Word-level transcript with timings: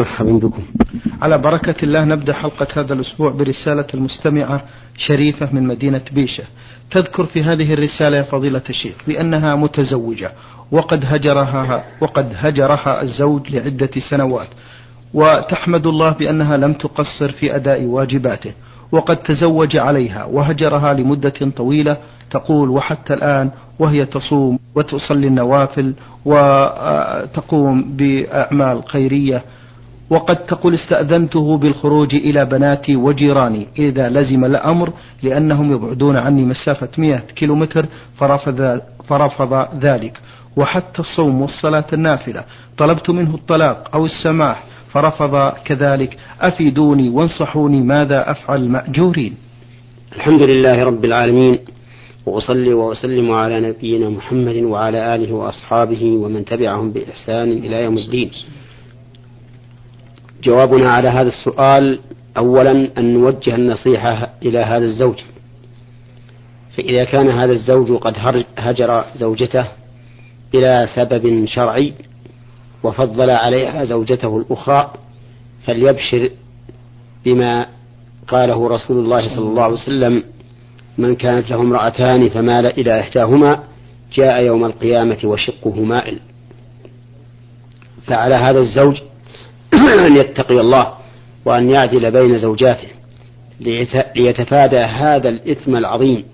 مرحبا 0.00 0.32
بكم 0.32 0.62
على 1.22 1.38
بركة 1.38 1.84
الله 1.84 2.04
نبدأ 2.04 2.32
حلقة 2.32 2.66
هذا 2.80 2.94
الأسبوع 2.94 3.30
برسالة 3.30 3.84
المستمعة 3.94 4.60
شريفة 4.98 5.48
من 5.52 5.62
مدينة 5.66 6.00
بيشة. 6.12 6.44
تذكر 6.90 7.24
في 7.24 7.42
هذه 7.42 7.74
الرسالة 7.74 8.16
يا 8.16 8.22
فضيلة 8.22 8.62
الشيخ 8.70 8.94
بأنها 9.06 9.54
متزوجة 9.56 10.32
وقد 10.72 11.00
هجرها 11.04 11.84
وقد 12.00 12.32
هجرها 12.36 13.02
الزوج 13.02 13.50
لعدة 13.50 13.90
سنوات 14.10 14.48
وتحمد 15.14 15.86
الله 15.86 16.10
بأنها 16.10 16.56
لم 16.56 16.72
تقصر 16.72 17.32
في 17.32 17.56
أداء 17.56 17.84
واجباته 17.84 18.52
وقد 18.92 19.16
تزوج 19.16 19.76
عليها 19.76 20.24
وهجرها 20.24 20.92
لمدة 20.92 21.50
طويلة 21.56 21.96
تقول 22.30 22.70
وحتى 22.70 23.14
الآن 23.14 23.50
وهي 23.78 24.06
تصوم 24.06 24.58
وتصلي 24.74 25.26
النوافل 25.26 25.94
وتقوم 26.24 27.96
بأعمال 27.96 28.88
خيرية 28.88 29.42
وقد 30.10 30.36
تقول 30.36 30.74
استأذنته 30.74 31.58
بالخروج 31.58 32.14
إلى 32.14 32.44
بناتي 32.44 32.96
وجيراني. 32.96 33.66
إذا 33.78 34.08
لزم 34.08 34.44
الأمر 34.44 34.92
لأنهم 35.22 35.72
يبعدون 35.72 36.16
عني 36.16 36.44
مسافة 36.44 36.88
100 36.98 37.16
كيلومتر 37.16 37.86
فرفض, 38.18 38.80
فرفض 39.08 39.68
ذلك. 39.84 40.20
وحتى 40.56 40.98
الصوم 40.98 41.42
والصلاة 41.42 41.84
النافلة. 41.92 42.44
طلبت 42.78 43.10
منه 43.10 43.34
الطلاق 43.34 43.90
أو 43.94 44.04
السماح 44.04 44.64
فرفض 44.92 45.52
كذلك. 45.64 46.16
أفيدوني 46.40 47.08
وانصحوني 47.08 47.80
ماذا 47.80 48.30
أفعل 48.30 48.68
مأجورين؟ 48.68 49.34
الحمد 50.16 50.48
لله 50.48 50.84
رب 50.84 51.04
العالمين. 51.04 51.58
وأصلي 52.26 52.74
وأسلم 52.74 53.30
على 53.30 53.60
نبينا 53.60 54.08
محمد 54.08 54.56
وعلى 54.56 55.14
آله 55.14 55.32
وأصحابه 55.32 56.04
ومن 56.04 56.44
تبعهم 56.44 56.92
بإحسان 56.92 57.52
إلى 57.52 57.82
يوم 57.82 57.98
الدين. 57.98 58.30
جوابنا 60.42 60.88
على 60.88 61.08
هذا 61.08 61.28
السؤال 61.28 61.98
أولا 62.36 62.98
أن 62.98 63.14
نوجه 63.14 63.54
النصيحة 63.54 64.30
إلى 64.42 64.58
هذا 64.58 64.84
الزوج. 64.84 65.18
فإذا 66.76 67.04
كان 67.04 67.28
هذا 67.28 67.52
الزوج 67.52 67.92
قد 67.92 68.14
هجر 68.58 69.04
زوجته 69.16 69.66
إلى 70.54 70.86
سبب 70.94 71.46
شرعي 71.46 71.92
وفضل 72.82 73.30
عليها 73.30 73.84
زوجته 73.84 74.36
الأخرى 74.36 74.92
فليبشر 75.66 76.30
بما 77.24 77.66
قاله 78.28 78.68
رسول 78.68 79.04
الله 79.04 79.28
صلى 79.36 79.48
الله 79.48 79.62
عليه 79.62 79.74
وسلم 79.74 80.22
من 80.98 81.14
كانت 81.14 81.50
له 81.50 81.60
امرأتان 81.60 82.28
فمال 82.28 82.66
إلى 82.66 83.00
إحداهما 83.00 83.62
جاء 84.12 84.42
يوم 84.42 84.64
القيامة 84.64 85.18
وشقه 85.24 85.82
مائل. 85.82 86.18
فعلى 88.06 88.34
هذا 88.34 88.58
الزوج 88.58 89.00
أن 90.06 90.16
يتقي 90.16 90.60
الله 90.60 90.92
وأن 91.44 91.70
يعدل 91.70 92.10
بين 92.10 92.38
زوجاته 92.38 92.88
ليتفادى 94.16 94.78
هذا 94.78 95.28
الإثم 95.28 95.76
العظيم 95.76 96.24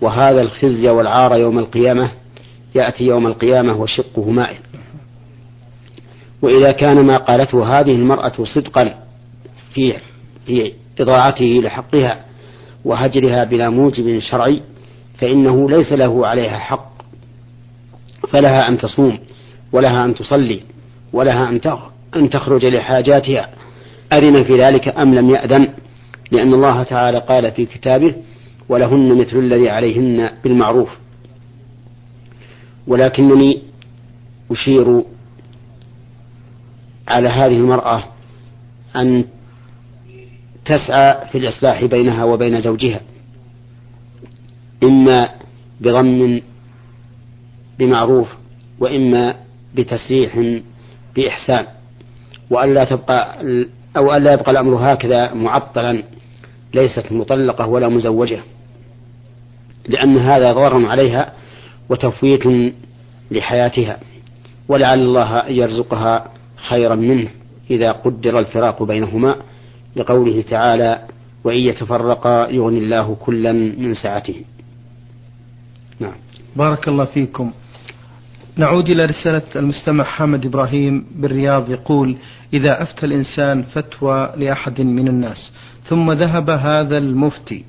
وهذا 0.00 0.40
الخزي 0.42 0.88
والعار 0.88 1.36
يوم 1.36 1.58
القيامة 1.58 2.10
يأتي 2.74 3.04
يوم 3.04 3.26
القيامة 3.26 3.80
وشقه 3.80 4.30
مائل. 4.30 4.58
وإذا 6.42 6.72
كان 6.72 7.06
ما 7.06 7.16
قالته 7.16 7.80
هذه 7.80 7.92
المرأة 7.92 8.44
صدقا 8.44 8.94
في 9.74 9.94
في 10.46 10.72
إضاعته 11.00 11.60
لحقها 11.64 12.24
وهجرها 12.84 13.44
بلا 13.44 13.70
موجب 13.70 14.18
شرعي 14.20 14.62
فإنه 15.18 15.70
ليس 15.70 15.92
له 15.92 16.26
عليها 16.26 16.58
حق. 16.58 16.88
فلها 18.28 18.68
أن 18.68 18.78
تصوم 18.78 19.18
ولها 19.72 20.04
أن 20.04 20.14
تصلي 20.14 20.60
ولها 21.12 21.48
أن 21.48 21.60
أن 22.16 22.30
تخرج 22.30 22.66
لحاجاتها. 22.66 23.50
أذن 24.12 24.44
في 24.44 24.56
ذلك 24.56 24.88
أم 24.88 25.14
لم 25.14 25.30
يأذن؟ 25.30 25.68
لأن 26.30 26.54
الله 26.54 26.82
تعالى 26.82 27.18
قال 27.18 27.52
في 27.52 27.66
كتابه 27.66 28.14
ولهن 28.68 29.18
مثل 29.20 29.38
الذي 29.38 29.70
عليهن 29.70 30.30
بالمعروف. 30.44 30.88
ولكنني 32.86 33.62
أشير 34.50 35.04
على 37.08 37.28
هذه 37.28 37.56
المرأة 37.56 38.04
أن 38.96 39.24
تسعى 40.64 41.26
في 41.32 41.38
الإصلاح 41.38 41.84
بينها 41.84 42.24
وبين 42.24 42.60
زوجها 42.60 43.00
إما 44.82 45.28
بضم 45.80 46.40
بمعروف 47.78 48.28
وإما 48.80 49.34
بتسريح 49.74 50.60
بإحسان. 51.16 51.66
وألا 52.50 52.84
تبقى 52.84 53.44
أو 53.96 54.16
ألا 54.16 54.32
يبقى 54.32 54.50
الأمر 54.50 54.92
هكذا 54.92 55.34
معطلا 55.34 56.02
ليست 56.74 57.12
مطلقة 57.12 57.66
ولا 57.68 57.88
مزوجة. 57.88 58.40
لأن 59.88 60.18
هذا 60.18 60.52
ضرر 60.52 60.86
عليها 60.86 61.32
وتفويت 61.88 62.72
لحياتها. 63.30 63.98
ولعل 64.68 64.98
الله 64.98 65.38
أن 65.38 65.52
يرزقها 65.52 66.30
خيرا 66.68 66.94
منه 66.94 67.28
إذا 67.70 67.92
قدر 67.92 68.38
الفراق 68.38 68.82
بينهما 68.82 69.36
لقوله 69.96 70.42
تعالى 70.42 71.02
وإن 71.44 71.58
يتفرقا 71.58 72.48
يغني 72.48 72.78
الله 72.78 73.16
كلا 73.20 73.52
من 73.52 73.94
سعته. 73.94 74.44
نعم. 76.00 76.14
بارك 76.56 76.88
الله 76.88 77.04
فيكم. 77.04 77.52
نعود 78.58 78.88
إلى 78.90 79.04
رسالة 79.04 79.42
المستمع 79.56 80.04
حامد 80.04 80.46
إبراهيم 80.46 81.06
بالرياض 81.16 81.70
يقول 81.70 82.16
إذا 82.52 82.82
أفتى 82.82 83.06
الإنسان 83.06 83.62
فتوى 83.62 84.32
لأحد 84.36 84.80
من 84.80 85.08
الناس 85.08 85.52
ثم 85.84 86.12
ذهب 86.12 86.50
هذا 86.50 86.98
المفتي 86.98 87.64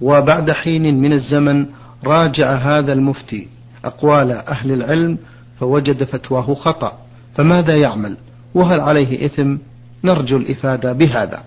وبعد 0.00 0.50
حين 0.50 1.00
من 1.00 1.12
الزمن 1.12 1.66
راجع 2.04 2.54
هذا 2.54 2.92
المفتي 2.92 3.48
أقوال 3.84 4.32
أهل 4.32 4.72
العلم 4.72 5.18
فوجد 5.60 6.04
فتواه 6.04 6.54
خطأ 6.54 6.98
فماذا 7.34 7.76
يعمل؟ 7.76 8.16
وهل 8.54 8.80
عليه 8.80 9.26
إثم؟ 9.26 9.56
نرجو 10.04 10.36
الإفادة 10.36 10.92
بهذا. 10.92 11.42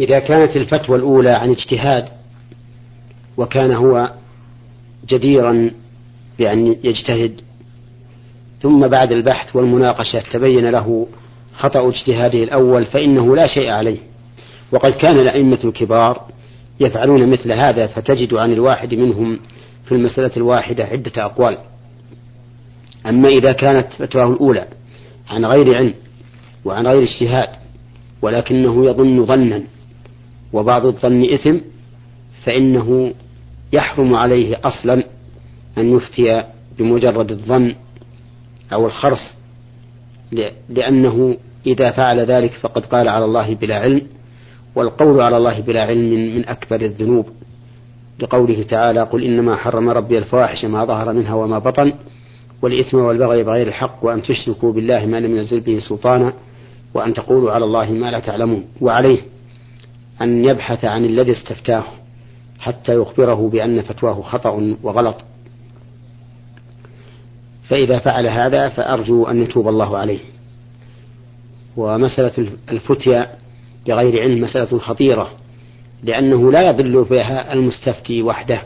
إذا 0.00 0.18
كانت 0.18 0.56
الفتوى 0.56 0.96
الأولى 0.96 1.30
عن 1.30 1.50
اجتهاد 1.50 2.08
وكان 3.36 3.72
هو 3.72 4.10
جديرا 5.08 5.70
بأن 6.42 6.76
يجتهد. 6.84 7.40
ثم 8.60 8.88
بعد 8.88 9.12
البحث 9.12 9.56
والمناقشة 9.56 10.22
تبين 10.32 10.70
له 10.70 11.06
خطأ 11.56 11.88
اجتهاده 11.88 12.38
الأول 12.38 12.84
فإنه 12.84 13.36
لا 13.36 13.46
شيء 13.46 13.70
عليه. 13.70 13.98
وقد 14.72 14.92
كان 14.92 15.18
الأئمة 15.18 15.58
الكبار 15.64 16.22
يفعلون 16.80 17.30
مثل 17.30 17.52
هذا 17.52 17.86
فتجد 17.86 18.34
عن 18.34 18.52
الواحد 18.52 18.94
منهم 18.94 19.38
في 19.84 19.92
المسألة 19.92 20.30
الواحدة 20.36 20.84
عدة 20.84 21.24
أقوال. 21.24 21.58
أما 23.06 23.28
إذا 23.28 23.52
كانت 23.52 23.92
فتواه 23.92 24.32
الأولى 24.32 24.66
عن 25.30 25.44
غير 25.44 25.76
علم 25.76 25.94
وعن 26.64 26.86
غير 26.86 27.02
اجتهاد 27.02 27.48
ولكنه 28.22 28.86
يظن 28.86 29.24
ظنا 29.24 29.62
وبعض 30.52 30.86
الظن 30.86 31.24
إثم 31.24 31.56
فإنه 32.44 33.12
يحرم 33.72 34.14
عليه 34.14 34.60
أصلا 34.64 35.04
أن 35.78 35.96
يفتي 35.96 36.44
بمجرد 36.78 37.30
الظن 37.30 37.74
أو 38.72 38.86
الخرص 38.86 39.36
لأنه 40.68 41.36
إذا 41.66 41.90
فعل 41.90 42.20
ذلك 42.20 42.52
فقد 42.52 42.86
قال 42.86 43.08
على 43.08 43.24
الله 43.24 43.54
بلا 43.54 43.78
علم 43.78 44.02
والقول 44.74 45.20
على 45.20 45.36
الله 45.36 45.60
بلا 45.60 45.82
علم 45.82 46.34
من 46.36 46.48
أكبر 46.48 46.80
الذنوب. 46.80 47.26
لقوله 48.18 48.62
تعالى 48.62 49.02
قل 49.02 49.24
إنما 49.24 49.56
حرم 49.56 49.88
ربي 49.88 50.18
الفواحش 50.18 50.64
ما 50.64 50.84
ظهر 50.84 51.12
منها 51.12 51.34
وما 51.34 51.58
بطن 51.58 51.92
والإثم 52.62 52.96
والبغي 52.96 53.44
بغير 53.44 53.68
الحق 53.68 54.04
وأن 54.04 54.22
تشركوا 54.22 54.72
بالله 54.72 55.06
ما 55.06 55.20
لم 55.20 55.36
ينزل 55.36 55.60
به 55.60 55.78
سلطانا 55.78 56.32
وأن 56.94 57.14
تقولوا 57.14 57.52
على 57.52 57.64
الله 57.64 57.90
ما 57.90 58.10
لا 58.10 58.18
تعلمون. 58.18 58.66
وعليه 58.80 59.18
أن 60.22 60.44
يبحث 60.44 60.84
عن 60.84 61.04
الذي 61.04 61.32
استفتاه 61.32 61.84
حتى 62.58 62.94
يخبره 62.94 63.48
بأن 63.48 63.82
فتواه 63.82 64.22
خطأ 64.22 64.76
وغلط. 64.82 65.24
فإذا 67.68 67.98
فعل 67.98 68.26
هذا 68.26 68.68
فأرجو 68.68 69.24
أن 69.24 69.42
يتوب 69.42 69.68
الله 69.68 69.98
عليه. 69.98 70.18
ومسألة 71.76 72.48
الفتيا 72.72 73.30
بغير 73.86 74.22
علم 74.22 74.44
مسألة 74.44 74.78
خطيرة 74.78 75.30
لأنه 76.02 76.52
لا 76.52 76.70
يضل 76.70 77.04
بها 77.04 77.52
المستفتي 77.52 78.22
وحده 78.22 78.62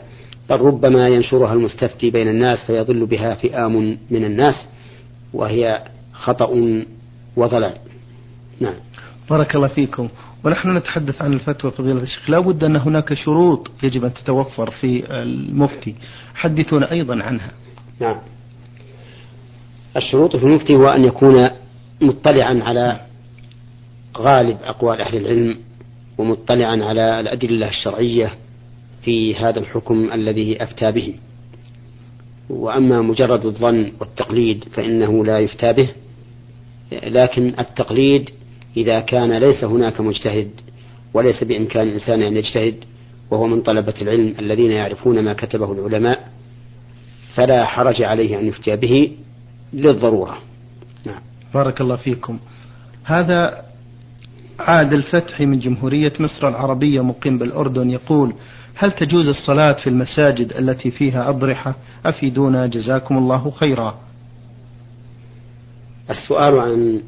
بل 0.49 0.61
ربما 0.61 1.07
ينشرها 1.07 1.53
المستفتي 1.53 2.09
بين 2.09 2.27
الناس 2.27 2.65
فيضل 2.67 3.05
بها 3.05 3.35
فئام 3.35 3.97
من 4.11 4.25
الناس 4.25 4.67
وهي 5.33 5.83
خطأ 6.13 6.49
وضلال. 7.35 7.73
نعم. 8.59 8.73
بارك 9.29 9.55
الله 9.55 9.67
فيكم. 9.67 10.09
ونحن 10.43 10.77
نتحدث 10.77 11.21
عن 11.21 11.33
الفتوى 11.33 11.71
فضيلة 11.71 12.01
الشيخ. 12.01 12.29
لا 12.29 12.39
بد 12.39 12.63
أن 12.63 12.75
هناك 12.75 13.13
شروط 13.13 13.71
يجب 13.83 14.05
أن 14.05 14.13
تتوفر 14.13 14.71
في 14.71 15.21
المفتي. 15.21 15.95
حدثونا 16.35 16.91
أيضا 16.91 17.23
عنها. 17.23 17.51
نعم. 17.99 18.17
الشروط 19.95 20.35
في 20.35 20.43
المفتي 20.43 20.75
هو 20.75 20.87
أن 20.87 21.03
يكون 21.05 21.49
مطلعا 22.01 22.63
على 22.63 22.99
غالب 24.17 24.57
أقوال 24.63 25.01
أهل 25.01 25.17
العلم 25.17 25.57
ومطلعا 26.17 26.83
على 26.83 27.19
الأدلة 27.19 27.67
الشرعية 27.67 28.33
في 29.01 29.35
هذا 29.35 29.59
الحكم 29.59 30.11
الذي 30.13 30.63
أفتى 30.63 30.91
به. 30.91 31.13
وأما 32.49 33.01
مجرد 33.01 33.45
الظن 33.45 33.91
والتقليد 33.99 34.63
فإنه 34.71 35.25
لا 35.25 35.39
يفتى 35.39 35.73
به. 35.73 35.89
لكن 36.91 37.53
التقليد 37.59 38.29
إذا 38.77 38.99
كان 38.99 39.37
ليس 39.37 39.63
هناك 39.63 40.01
مجتهد 40.01 40.49
وليس 41.13 41.43
بإمكان 41.43 41.87
الإنسان 41.87 42.21
أن 42.21 42.37
يجتهد 42.37 42.75
وهو 43.31 43.47
من 43.47 43.61
طلبة 43.61 43.93
العلم 44.01 44.35
الذين 44.39 44.71
يعرفون 44.71 45.19
ما 45.19 45.33
كتبه 45.33 45.71
العلماء 45.71 46.27
فلا 47.35 47.65
حرج 47.65 48.01
عليه 48.01 48.39
أن 48.39 48.45
يفتي 48.45 48.75
به. 48.75 49.11
للضرورة. 49.73 50.37
نعم. 51.05 51.21
بارك 51.53 51.81
الله 51.81 51.95
فيكم. 51.95 52.39
هذا 53.03 53.65
عاد 54.59 54.93
الفتح 54.93 55.41
من 55.41 55.59
جمهورية 55.59 56.13
مصر 56.19 56.47
العربية 56.47 57.01
مقيم 57.01 57.37
بالأردن 57.37 57.89
يقول 57.89 58.33
هل 58.75 58.91
تجوز 58.91 59.27
الصلاة 59.27 59.73
في 59.73 59.87
المساجد 59.87 60.53
التي 60.53 60.91
فيها 60.91 61.29
أضرحة؟ 61.29 61.75
أفيدونا 62.05 62.67
جزاكم 62.67 63.17
الله 63.17 63.51
خيرا. 63.51 63.99
السؤال 66.09 66.59
عن 66.59 67.01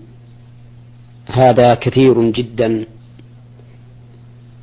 هذا 1.28 1.74
كثير 1.74 2.32
جدا 2.32 2.86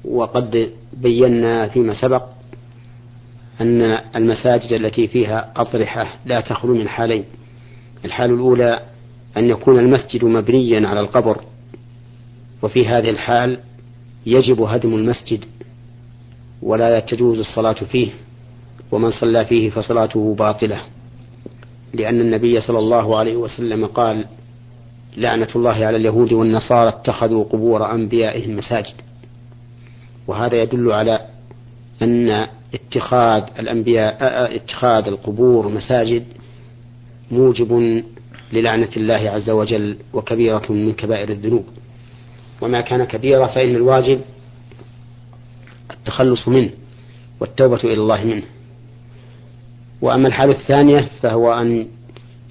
وقد 0.04 0.70
بينا 0.92 1.68
فيما 1.68 1.94
سبق 1.94 2.22
أن 3.60 3.82
المساجد 4.16 4.72
التي 4.72 5.08
فيها 5.08 5.52
أضرحة 5.56 6.14
لا 6.26 6.40
تخلو 6.40 6.74
من 6.74 6.88
حالين. 6.88 7.24
الحال 8.06 8.30
الأولى 8.30 8.80
أن 9.36 9.44
يكون 9.50 9.78
المسجد 9.78 10.24
مبنيا 10.24 10.88
على 10.88 11.00
القبر 11.00 11.40
وفي 12.62 12.86
هذه 12.86 13.10
الحال 13.10 13.58
يجب 14.26 14.60
هدم 14.60 14.94
المسجد 14.94 15.44
ولا 16.62 17.00
تجوز 17.00 17.38
الصلاة 17.38 17.72
فيه 17.72 18.10
ومن 18.92 19.10
صلى 19.10 19.44
فيه 19.44 19.70
فصلاته 19.70 20.34
باطلة 20.34 20.80
لأن 21.94 22.20
النبي 22.20 22.60
صلى 22.60 22.78
الله 22.78 23.18
عليه 23.18 23.36
وسلم 23.36 23.86
قال 23.86 24.24
لعنة 25.16 25.48
الله 25.56 25.86
على 25.86 25.96
اليهود 25.96 26.32
والنصارى 26.32 26.88
اتخذوا 26.88 27.44
قبور 27.44 27.92
أنبيائهم 27.92 28.56
مساجد 28.56 28.94
وهذا 30.26 30.62
يدل 30.62 30.92
على 30.92 31.20
أن 32.02 32.46
اتخاذ 32.74 33.42
الأنبياء 33.58 34.16
اتخاذ 34.56 35.06
القبور 35.08 35.68
مساجد 35.68 36.24
موجب 37.30 38.02
للعنة 38.52 38.88
الله 38.96 39.30
عز 39.30 39.50
وجل 39.50 39.96
وكبيرة 40.12 40.72
من 40.72 40.92
كبائر 40.92 41.28
الذنوب. 41.28 41.64
وما 42.60 42.80
كان 42.80 43.04
كبيرة 43.04 43.46
فإن 43.46 43.74
الواجب 43.76 44.20
التخلص 45.90 46.48
منه 46.48 46.70
والتوبة 47.40 47.80
إلى 47.84 47.94
الله 47.94 48.24
منه. 48.24 48.42
وأما 50.02 50.28
الحالة 50.28 50.52
الثانية 50.52 51.08
فهو 51.22 51.52
أن 51.52 51.88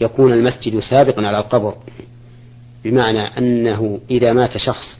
يكون 0.01 0.33
المسجد 0.33 0.79
سابقا 0.79 1.27
على 1.27 1.37
القبر 1.37 1.75
بمعنى 2.83 3.19
أنه 3.19 3.99
إذا 4.11 4.33
مات 4.33 4.57
شخص 4.57 4.99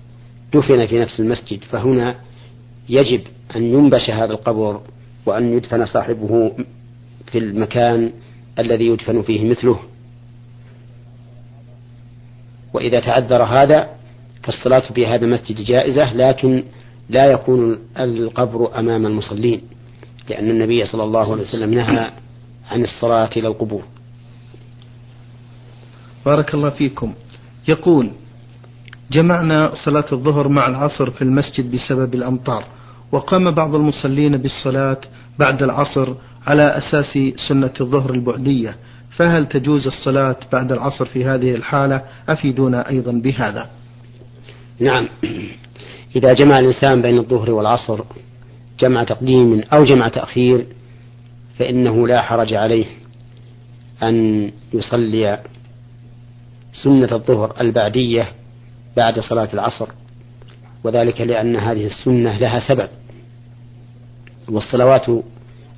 دفن 0.54 0.86
في 0.86 1.00
نفس 1.00 1.20
المسجد 1.20 1.64
فهنا 1.64 2.16
يجب 2.90 3.22
أن 3.56 3.64
ينبش 3.64 4.10
هذا 4.10 4.34
القبر 4.34 4.82
وأن 5.26 5.58
يدفن 5.58 5.86
صاحبه 5.86 6.52
في 7.32 7.38
المكان 7.38 8.12
الذي 8.60 8.86
يدفن 8.86 9.22
فيه 9.22 9.50
مثله. 9.50 9.80
وإذا 12.74 13.00
تعذر 13.00 13.44
هذا 13.44 13.90
فالصلاة 14.44 14.80
في 14.80 15.08
هذا 15.08 15.26
المسجد 15.26 15.62
جائزة 15.62 16.14
لكن 16.14 16.64
لا 17.10 17.26
يكون 17.26 17.80
القبر 18.00 18.80
أمام 18.80 19.06
المصلين 19.06 19.62
لأن 20.30 20.50
النبي 20.50 20.86
صلى 20.86 21.04
الله 21.04 21.32
عليه 21.32 21.42
وسلم 21.42 21.74
نهى 21.74 22.12
عن 22.72 22.84
الصلاة 22.84 23.30
إلى 23.38 23.48
القبور. 23.48 23.84
بارك 26.26 26.54
الله 26.54 26.70
فيكم. 26.70 27.14
يقول 27.68 28.10
جمعنا 29.12 29.72
صلاة 29.86 30.06
الظهر 30.12 30.48
مع 30.48 30.68
العصر 30.68 31.10
في 31.10 31.22
المسجد 31.22 31.72
بسبب 31.72 32.14
الأمطار. 32.16 32.66
وقام 33.12 33.52
بعض 33.52 33.76
المصلين 33.76 34.38
بالصلاة 34.38 34.98
بعد 35.40 35.64
العصر 35.64 36.14
على 36.48 36.64
أساس 36.64 37.20
سنة 37.48 37.74
الظهر 37.82 38.14
البعدية. 38.14 38.76
فهل 39.18 39.46
تجوز 39.46 39.88
الصلاة 39.88 40.36
بعد 40.52 40.72
العصر 40.72 41.06
في 41.06 41.26
هذه 41.26 41.56
الحالة؟ 41.56 42.02
أفيدونا 42.30 42.90
أيضا 42.90 43.12
بهذا. 43.12 43.70
نعم. 44.80 45.08
إذا 46.16 46.34
جمع 46.34 46.60
الإنسان 46.60 47.02
بين 47.02 47.18
الظهر 47.18 47.52
والعصر 47.52 48.00
جمع 48.80 49.04
تقديم 49.04 49.64
أو 49.74 49.84
جمع 49.84 50.08
تأخير 50.08 50.66
فإنه 51.60 52.08
لا 52.08 52.22
حرج 52.22 52.54
عليه 52.54 52.86
أن 54.04 54.52
يصلي 54.74 55.40
سنة 56.84 57.14
الظهر 57.14 57.56
البعدية 57.62 58.28
بعد 58.98 59.20
صلاة 59.20 59.50
العصر. 59.54 59.88
وذلك 60.86 61.22
لأن 61.22 61.56
هذه 61.56 61.86
السنة 61.86 62.38
لها 62.38 62.60
سبب 62.60 62.90
والصلوات 64.50 65.06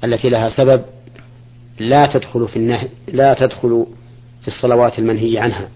التي 0.04 0.30
لها 0.30 0.50
سبب 0.50 0.82
لا 1.80 2.06
تدخل 2.06 2.48
في 2.48 2.56
النهي 2.56 2.88
لا 3.08 3.34
تدخل 3.34 3.86
في 4.42 4.48
الصلوات 4.48 5.00
المنهي 5.00 5.40
عنها. 5.40 5.68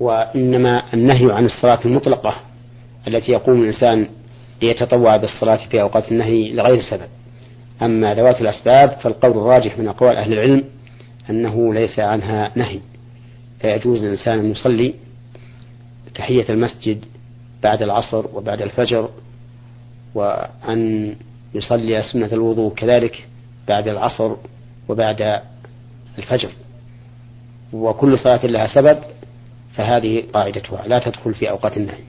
وإنما 0.00 0.82
النهي 0.94 1.32
عن 1.32 1.44
الصلاة 1.44 1.78
المطلقة 1.84 2.34
التي 3.08 3.32
يقوم 3.32 3.60
الإنسان 3.62 4.08
ليتطوع 4.62 5.16
بالصلاة 5.16 5.68
في 5.70 5.80
أوقات 5.80 6.12
النهي 6.12 6.52
لغير 6.52 6.80
سبب. 6.80 7.08
أما 7.82 8.14
ذوات 8.14 8.40
الأسباب 8.40 8.90
فالقول 8.90 9.30
الراجح 9.30 9.78
من 9.78 9.88
أقوال 9.88 10.16
أهل 10.16 10.32
العلم 10.32 10.64
أنه 11.30 11.74
ليس 11.74 11.98
عنها 11.98 12.52
نهي 12.54 12.78
فيجوز 13.60 14.02
للإنسان 14.02 14.38
أن 14.38 14.50
يصلي 14.50 14.94
تحية 16.14 16.48
المسجد 16.48 17.04
بعد 17.62 17.82
العصر 17.82 18.26
وبعد 18.34 18.62
الفجر 18.62 19.08
وأن 20.14 21.14
يصلي 21.54 22.02
سنة 22.02 22.32
الوضوء 22.32 22.74
كذلك 22.74 23.26
بعد 23.68 23.88
العصر 23.88 24.36
وبعد 24.88 25.40
الفجر. 26.18 26.50
وكل 27.72 28.18
صلاة 28.18 28.46
لها 28.46 28.66
سبب 28.66 28.98
فهذه 29.74 30.24
قاعدتها. 30.32 30.86
لا 30.86 30.98
تدخل 30.98 31.34
في 31.34 31.50
أوقات 31.50 31.76
النهي. 31.76 32.02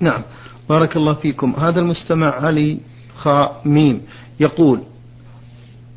نعم. 0.00 0.22
بارك 0.68 0.96
الله 0.96 1.14
فيكم. 1.14 1.54
هذا 1.58 1.80
المستمع 1.80 2.30
علي 2.30 2.78
خاء 3.16 3.60
ميم 3.64 4.02
يقول 4.40 4.82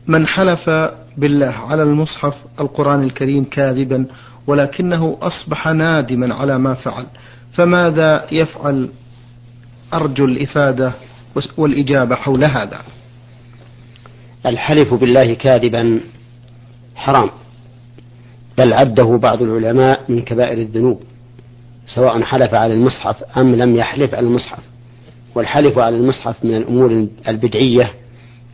من 0.07 0.27
حلف 0.27 0.69
بالله 1.17 1.47
على 1.47 1.83
المصحف 1.83 2.35
القرآن 2.59 3.03
الكريم 3.03 3.43
كاذبا 3.43 4.05
ولكنه 4.47 5.17
أصبح 5.21 5.67
نادما 5.67 6.35
على 6.35 6.57
ما 6.57 6.73
فعل. 6.73 7.05
فماذا 7.53 8.27
يفعل 8.31 8.89
أرجو 9.93 10.25
الإفادة 10.25 10.93
والإجابة 11.57 12.15
حول 12.15 12.45
هذا؟ 12.45 12.81
الحلف 14.45 14.93
بالله 14.93 15.33
كاذبا 15.33 15.99
حرام 16.95 17.29
بل 18.57 18.73
عده 18.73 19.17
بعض 19.17 19.41
العلماء 19.41 20.01
من 20.09 20.21
كبائر 20.21 20.57
الذنوب 20.57 21.03
سواء 21.95 22.21
حلف 22.23 22.53
على 22.53 22.73
المصحف 22.73 23.23
أم 23.37 23.55
لم 23.55 23.75
يحلف 23.75 24.15
على 24.15 24.27
المصحف. 24.27 24.63
والحلف 25.35 25.79
على 25.79 25.95
المصحف 25.97 26.45
من 26.45 26.57
الأمور 26.57 27.07
البدعية 27.27 27.93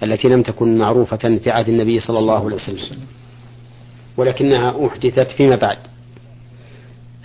التي 0.03 0.27
لم 0.27 0.41
تكن 0.41 0.77
معروفة 0.77 1.37
في 1.43 1.51
عهد 1.51 1.69
النبي 1.69 1.99
صلى 1.99 2.19
الله 2.19 2.45
عليه 2.45 2.55
وسلم. 2.55 2.99
ولكنها 4.19 4.87
أحدثت 4.87 5.31
فيما 5.31 5.55
بعد. 5.55 5.77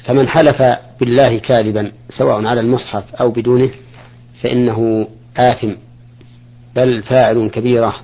فمن 0.05 0.29
حلف 0.29 0.63
بالله 1.01 1.39
كاذبا 1.39 1.93
سواء 2.19 2.47
على 2.47 2.61
المصحف 2.61 3.15
أو 3.15 3.31
بدونه 3.31 3.71
فإنه 4.43 5.09
آثم 5.37 5.73
بل 6.77 7.03
فاعل 7.03 7.49
كبيرة 7.49 7.95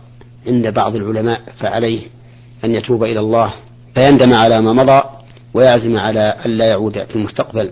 عند 0.47 0.67
بعض 0.67 0.97
العلماء 0.97 1.41
فعليه 1.59 2.01
أن 2.65 2.75
يتوب 2.75 3.05
إلى 3.05 3.21
الله 3.21 3.53
فيندم 3.95 4.35
على 4.35 4.61
ما 4.61 4.73
مضى 4.73 5.03
ويعزم 5.55 5.97
على 5.97 6.37
ألا 6.47 6.65
يعود 6.65 7.05
في 7.05 7.17
المستقبل. 7.17 7.71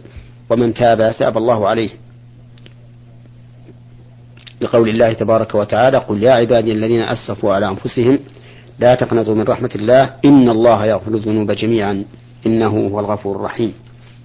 ومن 0.51 0.75
تاب 0.75 1.15
تاب 1.19 1.37
الله 1.37 1.69
عليه. 1.69 1.91
لقول 4.61 4.89
الله 4.89 5.13
تبارك 5.13 5.55
وتعالى 5.55 5.99
قل 5.99 6.23
يا 6.23 6.33
عبادي 6.33 6.73
الذين 6.73 7.03
أسرفوا 7.03 7.55
على 7.55 7.69
أنفسهم 7.69 8.19
لا 8.79 8.95
تقنطوا 8.95 9.35
من 9.35 9.43
رحمة 9.43 9.71
الله. 9.75 10.15
إن 10.25 10.49
الله 10.49 10.87
يغفر 10.87 11.15
الذنوب 11.15 11.51
جميعا. 11.51 12.05
إنه 12.47 12.89
هو 12.89 13.01
الغفور 13.01 13.37
الرحيم. 13.37 13.75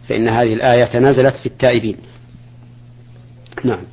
فإن 0.10 0.28
هذه 0.28 0.54
الآية 0.54 1.00
نزلت 1.00 1.36
في 1.36 1.46
التائبين. 1.46 1.98
نعم. 3.64 3.84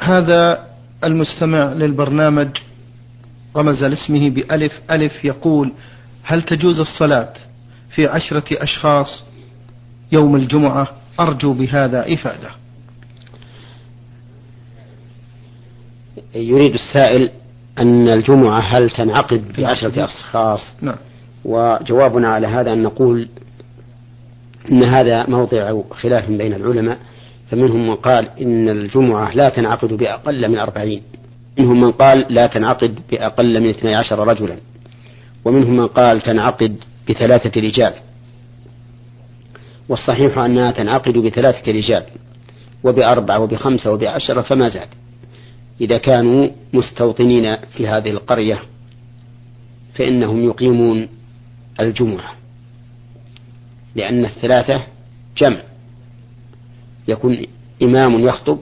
هذا 0.00 0.66
المستمع 1.04 1.72
للبرنامج 1.72 2.48
رمز 3.56 3.84
لاسمه 3.84 4.30
بألف 4.30 4.72
ألف 4.90 5.24
يقول 5.24 5.72
هل 6.22 6.42
تجوز 6.42 6.80
الصلاة 6.80 7.32
في 7.90 8.06
عشرة 8.06 8.44
أشخاص 8.52 9.24
يوم 10.12 10.36
الجمعة؟ 10.36 10.88
أرجو 11.20 11.52
بهذا 11.52 12.14
إفادة. 12.14 12.50
يريد 16.34 16.74
السائل 16.74 17.30
أن 17.78 18.08
الجمعة 18.08 18.60
هل 18.60 18.90
تنعقد 18.90 19.52
بعشرة 19.58 20.04
أشخاص؟ 20.04 20.60
نعم. 20.82 20.96
وجوابنا 21.44 22.28
على 22.28 22.46
هذا 22.46 22.72
أن 22.72 22.82
نقول 22.82 23.28
إن 24.70 24.82
هذا 24.82 25.26
موضع 25.28 25.80
خلاف 25.90 26.30
بين 26.30 26.54
العلماء 26.54 26.98
فمنهم 27.50 27.88
من 27.88 27.94
قال 27.94 28.28
إن 28.40 28.68
الجمعة 28.68 29.34
لا 29.34 29.48
تنعقد 29.48 29.92
بأقل 29.92 30.48
من 30.48 30.58
أربعين. 30.58 31.02
منهم 31.58 31.80
من 31.80 31.92
قال 31.92 32.26
لا 32.30 32.46
تنعقد 32.46 32.98
بأقل 33.10 33.60
من 33.60 33.68
اثني 33.68 33.94
عشر 33.94 34.28
رجلا. 34.28 34.56
ومنهم 35.44 35.76
من 35.76 35.86
قال 35.86 36.20
تنعقد 36.20 36.76
بثلاثة 37.10 37.60
رجال. 37.60 37.92
والصحيح 39.88 40.38
أنها 40.38 40.70
تنعقد 40.70 41.18
بثلاثة 41.18 41.72
رجال. 41.72 42.02
وبأربعة 42.84 43.38
وبخمسة 43.38 43.92
وبعشرة 43.92 44.42
فما 44.42 44.68
زاد. 44.68 44.88
إذا 45.80 45.98
كانوا 45.98 46.48
مستوطنين 46.72 47.56
في 47.56 47.88
هذه 47.88 48.10
القرية 48.10 48.62
فإنهم 49.94 50.44
يقيمون 50.44 51.08
الجمعة 51.80 52.32
لأن 53.94 54.24
الثلاثة 54.24 54.82
جمع. 55.36 55.60
يكون 57.08 57.46
إمام 57.82 58.20
يخطب 58.20 58.58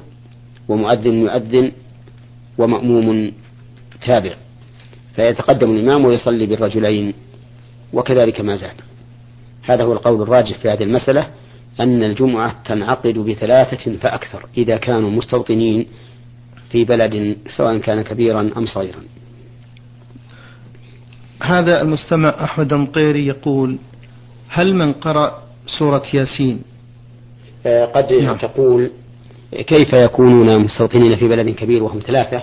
ومؤذن 0.69 1.13
يؤذن 1.13 1.73
ومأموم 2.59 3.33
تابع. 4.07 4.35
فيتقدم 5.17 5.71
الإمام 5.71 6.05
ويصلي 6.05 6.47
بالرجلين 6.47 7.15
وكذلك 7.93 8.41
ما 8.41 8.57
زاد. 8.57 8.81
هذا 9.63 9.85
هو 9.85 9.93
القول 9.93 10.23
الراجح 10.23 10.59
في 10.59 10.69
هذه 10.71 10.83
المسألة 10.83 11.31
أن 11.81 12.03
الجمعة 12.03 12.63
تنعقد 12.65 13.19
بثلاثة 13.19 13.97
فأكثر 13.97 14.47
إذا 14.57 14.77
كانوا 14.77 15.11
مستوطنين 15.11 15.87
في 16.75 16.85
بلد 16.85 17.37
سواء 17.57 17.79
كان 17.79 18.03
كبيرا 18.03 18.41
أم 18.57 18.67
صغيرا. 18.67 19.01
هذا 21.43 21.83
المستمع 21.83 22.29
أحمد 22.45 22.75
مطيري 22.75 23.27
يقول 23.27 23.79
هل 24.49 24.75
من 24.75 24.93
قرأ 24.93 25.43
سورة 25.79 26.03
ياسين؟ 26.15 26.63
آه، 27.67 27.85
قد 27.85 28.13
نعم. 28.13 28.37
تقول 28.37 28.91
كيف 29.53 29.93
يكونون 29.95 30.59
مستوطنين 30.59 31.17
في 31.17 31.29
بلد 31.29 31.49
كبير 31.49 31.83
وهم 31.83 32.01
ثلاثة؟ 32.07 32.43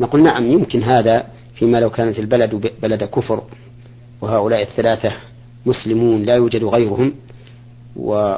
نقول 0.00 0.22
نعم 0.22 0.44
يمكن 0.44 0.82
هذا 0.82 1.26
فيما 1.54 1.78
لو 1.78 1.90
كانت 1.90 2.18
البلد 2.18 2.70
بلد 2.82 3.04
كفر 3.04 3.42
وهؤلاء 4.20 4.62
الثلاثة 4.62 5.12
مسلمون 5.66 6.22
لا 6.22 6.34
يوجد 6.34 6.64
غيرهم 6.64 7.12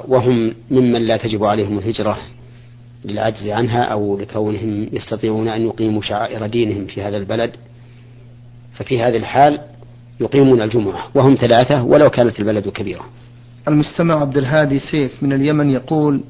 وهم 0.08 0.54
ممن 0.70 1.02
لا 1.06 1.16
تجب 1.16 1.44
عليهم 1.44 1.78
الهجرة. 1.78 2.18
للعجز 3.04 3.48
عنها 3.48 3.82
أو 3.82 4.18
لكونهم 4.18 4.88
يستطيعون 4.92 5.48
أن 5.48 5.62
يقيموا 5.62 6.02
شعائر 6.02 6.46
دينهم 6.46 6.86
في 6.86 7.02
هذا 7.02 7.16
البلد. 7.16 7.50
ففي 8.74 9.02
هذه 9.02 9.16
الحال 9.16 9.60
يقيمون 10.20 10.62
الجمعة 10.62 11.04
وهم 11.14 11.34
ثلاثة 11.40 11.82
ولو 11.82 12.10
كانت 12.10 12.40
البلد 12.40 12.68
كبيرة. 12.68 13.04
المستمع 13.68 14.20
عبد 14.20 14.38
الهادي 14.38 14.78
سيف 14.78 15.22
من 15.22 15.32
اليمن 15.32 15.70
يقول 15.70 16.20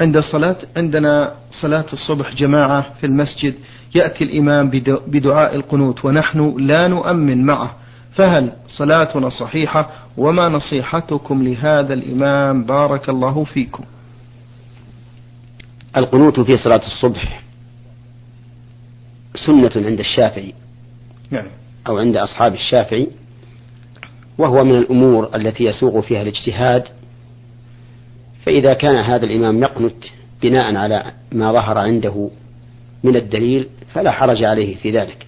عند 0.00 0.20
صلاة 0.20 0.56
عندنا 0.76 1.34
صلاة 1.50 1.86
الصبح 1.92 2.34
جماعة 2.34 2.94
في 3.00 3.06
المسجد 3.06 3.54
يأتي 3.94 4.24
الإمام 4.24 4.70
بدعاء 5.06 5.56
القنوت 5.56 6.04
ونحن 6.04 6.54
لا 6.58 6.88
نؤمن 6.88 7.46
معه. 7.46 7.70
فهل 8.12 8.52
صلاتنا 8.68 9.28
صحيحة 9.28 9.90
وما 10.16 10.48
نصيحتكم 10.48 11.42
لهذا 11.42 11.94
الإمام؟ 11.94 12.64
بارك 12.64 13.08
الله 13.08 13.44
فيكم. 13.44 13.84
القنوت 15.96 16.40
في 16.40 16.56
صلاة 16.56 16.80
الصبح 16.86 17.42
سنة 19.46 19.86
عند 19.86 19.98
الشافعي 19.98 20.54
نعم. 21.30 21.46
أو 21.86 21.98
عند 21.98 22.16
أصحاب 22.16 22.54
الشافعي 22.54 23.08
وهو 24.38 24.64
من 24.64 24.74
الأمور 24.74 25.36
التي 25.36 25.64
يسوغ 25.64 26.00
فيها 26.00 26.22
الاجتهاد 26.22 26.84
فإذا 28.44 28.74
كان 28.74 29.04
هذا 29.04 29.26
الإمام 29.26 29.62
يقنت 29.62 30.04
بناء 30.42 30.76
على 30.76 31.12
ما 31.32 31.52
ظهر 31.52 31.78
عنده 31.78 32.30
من 33.04 33.16
الدليل 33.16 33.68
فلا 33.92 34.10
حرج 34.10 34.44
عليه 34.44 34.76
في 34.76 34.90
ذلك. 34.90 35.26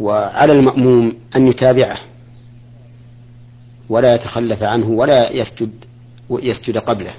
وعلى 0.00 0.52
المأموم 0.52 1.14
أن 1.36 1.46
يتابعه 1.46 1.98
ولا 3.88 4.14
يتخلف 4.14 4.62
عنه 4.62 4.86
ولا 4.86 5.30
يسجد 5.30 5.70
يسجد 6.30 6.78
قبله. 6.78 7.14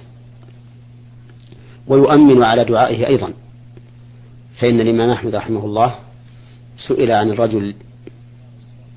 ويؤمن 1.87 2.43
على 2.43 2.65
دعائه 2.65 3.07
أيضا. 3.07 3.33
فإن 4.59 4.81
الإمام 4.81 5.09
أحمد 5.09 5.35
رحمه 5.35 5.65
الله 5.65 5.95
سئل 6.87 7.11
عن 7.11 7.29
الرجل 7.29 7.75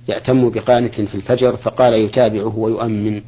يأتم 0.08 0.50
بقانت 0.50 0.94
في 0.94 1.14
الفجر 1.14 1.56
فقال 1.56 1.94
يتابعه 1.94 2.58
ويؤمن. 2.58 3.22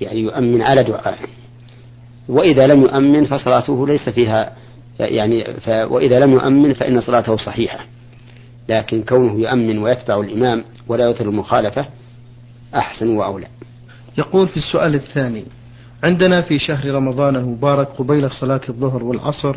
يعني 0.00 0.20
يؤمن 0.20 0.62
على 0.62 0.82
دعائه. 0.82 1.26
وإذا 2.28 2.66
لم 2.66 2.82
يؤمن 2.82 3.24
فصلاته 3.24 3.86
ليس 3.86 4.08
فيها 4.08 4.56
يعني 5.00 5.44
ف 5.44 5.68
وإذا 5.68 6.20
لم 6.20 6.32
يؤمن 6.32 6.72
فإن 6.72 7.00
صلاته 7.00 7.36
صحيحة. 7.36 7.86
لكن 8.68 9.02
كونه 9.02 9.32
يؤمن 9.32 9.78
ويتبع 9.78 10.20
الإمام 10.20 10.64
ولا 10.88 11.10
يثر 11.10 11.28
المخالفة 11.28 11.86
أحسن 12.74 13.16
وأولى. 13.16 13.46
يقول 14.18 14.48
في 14.48 14.56
السؤال 14.56 14.94
الثاني 14.94 15.44
عندنا 16.02 16.42
في 16.42 16.58
شهر 16.58 16.94
رمضان 16.94 17.36
المبارك 17.36 17.88
قبيل 17.88 18.30
صلاة 18.30 18.60
الظهر 18.68 19.04
والعصر 19.04 19.56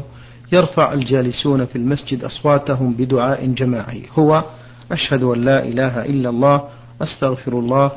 يرفع 0.51 0.93
الجالسون 0.93 1.65
في 1.65 1.75
المسجد 1.75 2.23
أصواتهم 2.23 2.93
بدعاء 2.93 3.47
جماعي. 3.47 4.03
هو 4.19 4.43
أشهد 4.91 5.23
أن 5.23 5.45
لا 5.45 5.63
إله 5.63 6.05
إلا 6.05 6.29
الله 6.29 6.63
أستغفر 7.01 7.59
الله 7.59 7.91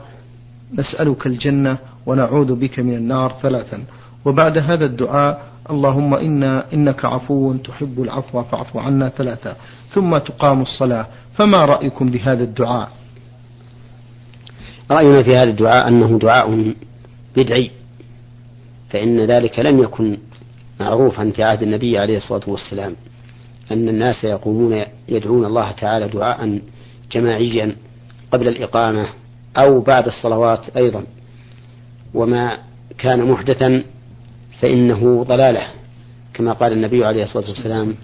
نسألك 0.79 1.27
الجنة 1.27 1.79
ونعوذ 2.07 2.55
بك 2.55 2.81
من 2.81 2.95
النار 2.95 3.35
ثلاثا. 3.43 3.85
وبعد 4.25 4.59
هذا 4.59 4.85
الدعاء 4.85 5.43
اللهم 5.71 6.15
إنا 6.15 6.73
إنك 6.73 7.05
عفو 7.05 7.53
تحب 7.53 8.03
العفو 8.03 8.43
فاعف 8.43 8.77
عنا 8.77 9.09
ثلاثة 9.09 9.57
ثم 9.95 10.19
تقام 10.19 10.63
الصلاة. 10.63 11.07
فما 11.35 11.65
رأيكم 11.65 12.11
بهذا 12.11 12.45
الدعاء؟ 12.45 12.89
رأينا 14.91 15.23
في 15.23 15.31
هذا 15.37 15.51
الدعاء 15.51 15.89
أنه 15.89 16.19
دعاء 16.19 16.75
بدعي. 17.37 17.78
فإن 18.91 19.21
ذلك 19.21 19.59
لم 19.59 19.83
يكن 19.83 20.19
معروفا 20.81 21.31
في 21.31 21.43
عهد 21.43 21.63
النبي 21.63 21.99
عليه 21.99 22.17
الصلاة 22.17 22.43
والسلام 22.47 22.97
أن 23.73 23.89
الناس 23.89 24.25
يقومون 24.25 24.85
يدعون 25.09 25.45
الله 25.45 25.73
تعالى 25.73 26.09
دعاء 26.09 26.61
جماعيا 27.13 27.77
قبل 28.33 28.49
الإقامة 28.49 29.07
أو 29.57 29.81
بعد 29.81 30.07
الصلوات 30.07 30.77
أيضا. 30.77 31.05
وما 32.15 32.59
كان 32.99 33.25
محدثا 33.25 33.83
فإنه 34.61 35.23
ضلالة 35.23 35.67
كما 36.35 36.53
قال 36.53 36.73
النبي 36.73 37.05
عليه 37.05 37.23
الصلاة 37.23 37.49
والسلام 37.49 37.95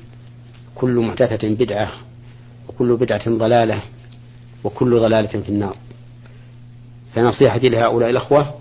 كل 0.74 1.00
محدثة 1.00 1.48
بدعة 1.48 1.92
وكل 2.68 2.96
بدعة 2.96 3.30
ضلالة 3.30 3.82
وكل 4.64 5.00
ضلالة 5.00 5.40
في 5.40 5.48
النار. 5.48 5.76
فنصيحتي 7.14 7.68
لهؤلاء 7.68 8.10
الأخوة 8.10 8.54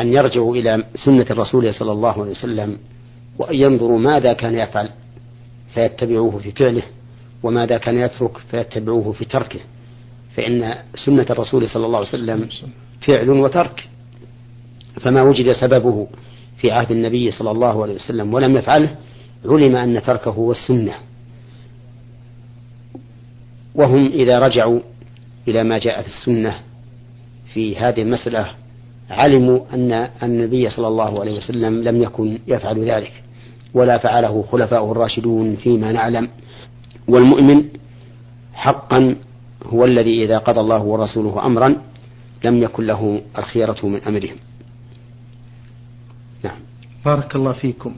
أن 0.00 0.12
يرجعوا 0.12 0.56
إلى 0.56 0.84
سنة 0.94 1.26
الرسول 1.30 1.74
صلى 1.74 1.92
الله 1.92 2.12
عليه 2.12 2.30
وسلم 2.30 2.78
وأن 3.38 3.54
ينظروا 3.54 3.98
ماذا 3.98 4.32
كان 4.32 4.54
يفعل 4.54 4.88
فيتبعوه 5.74 6.38
في 6.38 6.52
فعله 6.52 6.82
وماذا 7.42 7.78
كان 7.78 7.96
يترك 7.96 8.38
فيتبعوه 8.38 9.12
في 9.12 9.24
تركه. 9.24 9.60
فإن 10.36 10.74
سنة 10.94 11.26
الرسول 11.30 11.68
صلى 11.68 11.86
الله 11.86 11.98
عليه 11.98 12.08
وسلم 12.08 12.48
فعل 13.00 13.30
وترك. 13.30 13.88
فما 15.00 15.22
وجد 15.22 15.52
سببه 15.52 16.08
في 16.56 16.70
عهد 16.70 16.90
النبي 16.90 17.30
صلى 17.30 17.50
الله 17.50 17.82
عليه 17.82 17.94
وسلم 17.94 18.34
ولم 18.34 18.56
يفعله 18.56 18.96
علم 19.44 19.76
أن 19.76 20.02
تركه 20.02 20.30
هو 20.30 20.50
السنة. 20.50 20.94
وهم 23.74 24.06
إذا 24.06 24.38
رجعوا 24.38 24.80
إلى 25.48 25.64
ما 25.64 25.78
جاء 25.78 26.02
في 26.02 26.08
السنة 26.08 26.60
في 27.54 27.76
هذه 27.76 28.02
المسألة 28.02 28.50
علموا 29.10 29.60
أن 29.74 30.08
النبي 30.22 30.70
صلى 30.70 30.88
الله 30.88 31.20
عليه 31.20 31.36
وسلم 31.36 31.82
لم 31.84 32.02
يكن 32.02 32.38
يفعل 32.46 32.90
ذلك 32.90 33.22
ولا 33.74 33.98
فعله 33.98 34.44
خلفاؤه 34.52 34.92
الراشدون 34.92 35.56
فيما 35.56 35.92
نعلم. 35.92 36.28
والمؤمن 37.08 37.64
حقا 38.54 39.16
هو 39.66 39.84
الذي 39.84 40.24
إذا 40.24 40.38
قضى 40.38 40.60
الله 40.60 40.82
ورسوله 40.82 41.46
أمرا 41.46 41.76
لم 42.44 42.62
يكن 42.62 42.86
له 42.86 43.20
الخيرة 43.38 43.86
من 43.86 44.02
أمرهم. 44.02 44.36
نعم. 46.44 46.58
بارك 47.04 47.36
الله 47.36 47.52
فيكم. 47.52 47.94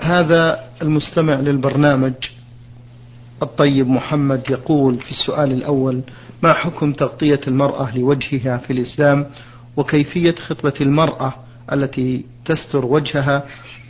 هذا 0.00 0.64
المستمع 0.82 1.34
للبرنامج 1.34 2.12
الطيب 3.42 3.88
محمد 3.88 4.42
يقول 4.50 4.94
في 5.00 5.10
السؤال 5.10 5.52
الأول 5.52 6.00
ما 6.42 6.52
حكم 6.52 6.92
تغطية 6.92 7.40
المرأة 7.48 7.98
لوجهها 7.98 8.58
في 8.58 8.72
الإسلام 8.72 9.26
وكيفية 9.76 10.34
خطبة 10.34 10.74
المرأة 10.80 11.34
التي 11.72 12.24
تستر 12.44 12.84
وجهها؟ 12.84 13.44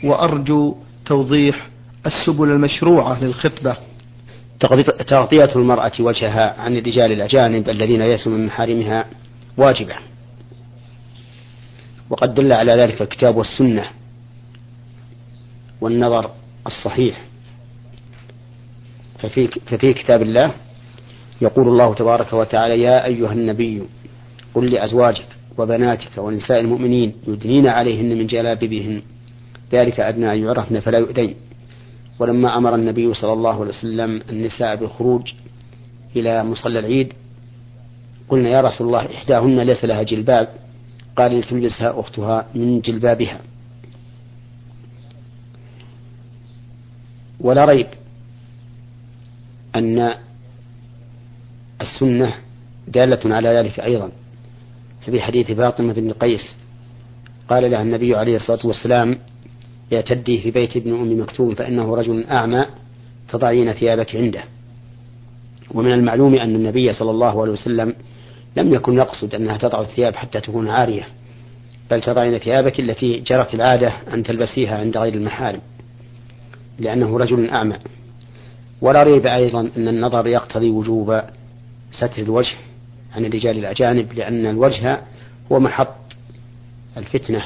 وأرجو 0.04 0.76
توضيح 1.06 1.68
السبل 2.06 2.50
المشروعة 2.50 3.25
للخطبة. 3.25 3.76
تغطية 5.09 5.50
المرأة 5.56 5.92
وجهها 6.00 6.61
عن 6.61 6.76
الرجال 6.76 7.12
الأجانب 7.12 7.68
الذين 7.68 8.02
ليسوا 8.02 8.32
من 8.32 8.47
محارمها 8.47 9.06
واجبة. 9.56 9.94
وقد 12.11 12.35
دل 12.35 12.52
على 12.52 12.73
ذلك 12.73 13.02
الكتاب 13.02 13.37
والسنة 13.37 13.85
والنظر 15.80 16.30
الصحيح. 16.66 17.23
ففي, 19.18 19.47
ففي 19.47 19.94
كتاب 19.94 20.23
الله 20.23 20.52
يقول 21.42 21.68
الله 21.68 21.94
تبارك 21.94 22.32
وتعالى 22.32 22.82
يا 22.82 23.04
أيها 23.04 23.32
النبي 23.32 23.82
قل 24.54 24.70
لأزواجك 24.70 25.26
وبناتك 25.58 26.18
ونساء 26.18 26.61
المؤمنين 26.61 27.14
يدنين 27.28 27.66
عليهن 27.66 28.18
من 28.18 28.26
جلابيبهن 28.26 29.02
ذلك 29.72 30.00
أدنى 30.00 30.32
أن 30.32 30.38
يعرفن 30.38 30.80
فلا 30.80 30.99
يؤذين. 30.99 31.34
ولما 32.18 32.56
أمر 32.56 32.75
النبي 32.75 33.14
صلى 33.14 33.32
الله 33.32 33.61
عليه 33.61 33.68
وسلم 33.68 34.22
النساء 34.30 34.76
بالخروج 34.76 35.32
إلى 36.16 36.44
مصلى 36.44 36.78
العيد 36.78 37.12
قلنا 38.28 38.49
يا 38.49 38.61
رسول 38.61 38.87
الله 38.87 39.14
إحداهن 39.14 39.61
ليس 39.61 39.84
لها 39.84 40.02
جلباب 40.02 40.49
قال 41.16 41.38
لتلبسها 41.38 42.00
أختها 42.00 42.46
من 42.54 42.80
جلبابها. 42.80 43.40
ولا 47.40 47.64
ريب 47.64 47.87
أن 49.76 50.14
السنة 51.83 52.35
دالة 52.89 53.35
على 53.35 53.49
ذلك 53.49 53.81
أيضا. 53.81 54.11
ففي 55.07 55.21
حديث 55.21 55.53
فاطمة 55.53 55.93
بن 55.93 56.12
قيس 56.12 56.57
قال 57.49 57.71
لها 57.71 57.83
النبي 57.83 58.17
عليه 58.17 58.37
الصلاة 58.37 58.67
والسلام 58.67 59.19
اعتدي 59.93 60.39
في 60.39 60.51
بيت 60.51 60.77
ابن 60.77 60.93
أم 60.95 61.21
مكتوم 61.21 61.55
فإنه 61.55 61.95
رجل 61.97 62.25
أعمى 62.27 62.67
تضعين 63.29 63.73
ثيابك 63.73 64.17
عنده. 64.17 64.43
ومن 65.75 65.93
المعلوم 65.93 66.35
أن 66.35 66.55
النبي 66.55 66.93
صلى 66.93 67.11
الله 67.11 67.43
عليه 67.43 67.53
وسلم 67.53 67.95
لم 68.57 68.75
يكن 68.75 68.95
يقصد 68.95 69.35
أنها 69.35 69.57
تضع 69.57 69.81
الثياب 69.81 70.17
حتى 70.17 70.41
تكون 70.41 70.69
عارية 70.69 71.07
بل 71.91 72.03
تضعين 72.03 72.39
ثيابك 72.39 72.81
التي 72.81 73.21
جرت 73.21 73.55
العادة 73.55 73.93
أن 74.15 74.23
تلبسيها 74.23 74.79
عند 74.79 74.97
غير 74.97 75.15
المحارم 75.15 75.61
لأنه 76.79 77.19
رجل 77.19 77.51
أعمى. 77.51 77.77
ولا 78.81 79.01
ريب 79.01 79.27
أيضا 79.27 79.61
أن 79.77 79.89
النظر 79.89 80.27
يقتضي 80.27 80.71
وجوب 80.71 81.23
ستر 81.92 82.22
الوجه 82.22 82.54
عن 83.14 83.25
الرجال 83.25 83.58
الأجانب 83.58 84.12
لأن 84.12 84.46
الوجه 84.46 85.00
هو 85.52 85.61
محط 85.61 85.94
الفتنة 86.96 87.42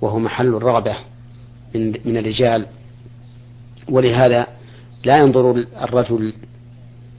وهو 0.00 0.18
محل 0.18 0.54
الرغبة 0.54 0.96
من, 1.74 1.94
من 2.04 2.16
الرجال. 2.16 2.66
ولهذا 3.88 4.46
لا 5.04 5.18
ينظر 5.18 5.64
الرجل 5.82 6.32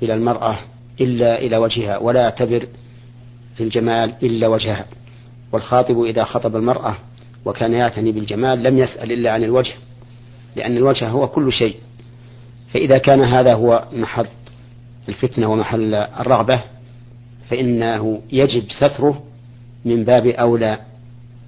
إلى 0.01 0.13
المرأة 0.13 0.59
إلا 1.01 1.39
إلى 1.39 1.57
وجهها 1.57 1.97
ولا 1.97 2.21
يعتبر 2.21 2.67
في 3.55 3.63
الجمال 3.63 4.13
إلا 4.23 4.47
وجهها. 4.47 4.85
والخاطب 5.51 6.03
إذا 6.03 6.23
خطب 6.23 6.55
المرأة 6.55 6.95
وكان 7.45 7.73
يعتني 7.73 8.11
بالجمال 8.11 8.63
لم 8.63 8.77
يسأل 8.77 9.11
إلا 9.11 9.31
عن 9.31 9.43
الوجه 9.43 9.73
لأن 10.55 10.77
الوجه 10.77 11.09
هو 11.09 11.27
كل 11.27 11.51
شيء. 11.51 11.75
فإذا 12.73 12.97
كان 12.97 13.21
هذا 13.21 13.53
هو 13.53 13.83
محط 13.93 14.27
الفتنة 15.09 15.47
ومحل 15.47 15.93
الرغبة 15.95 16.61
فإنه 17.49 18.21
يجب 18.31 18.63
ستره 18.69 19.23
من 19.85 20.03
باب 20.03 20.27
أولى 20.27 20.79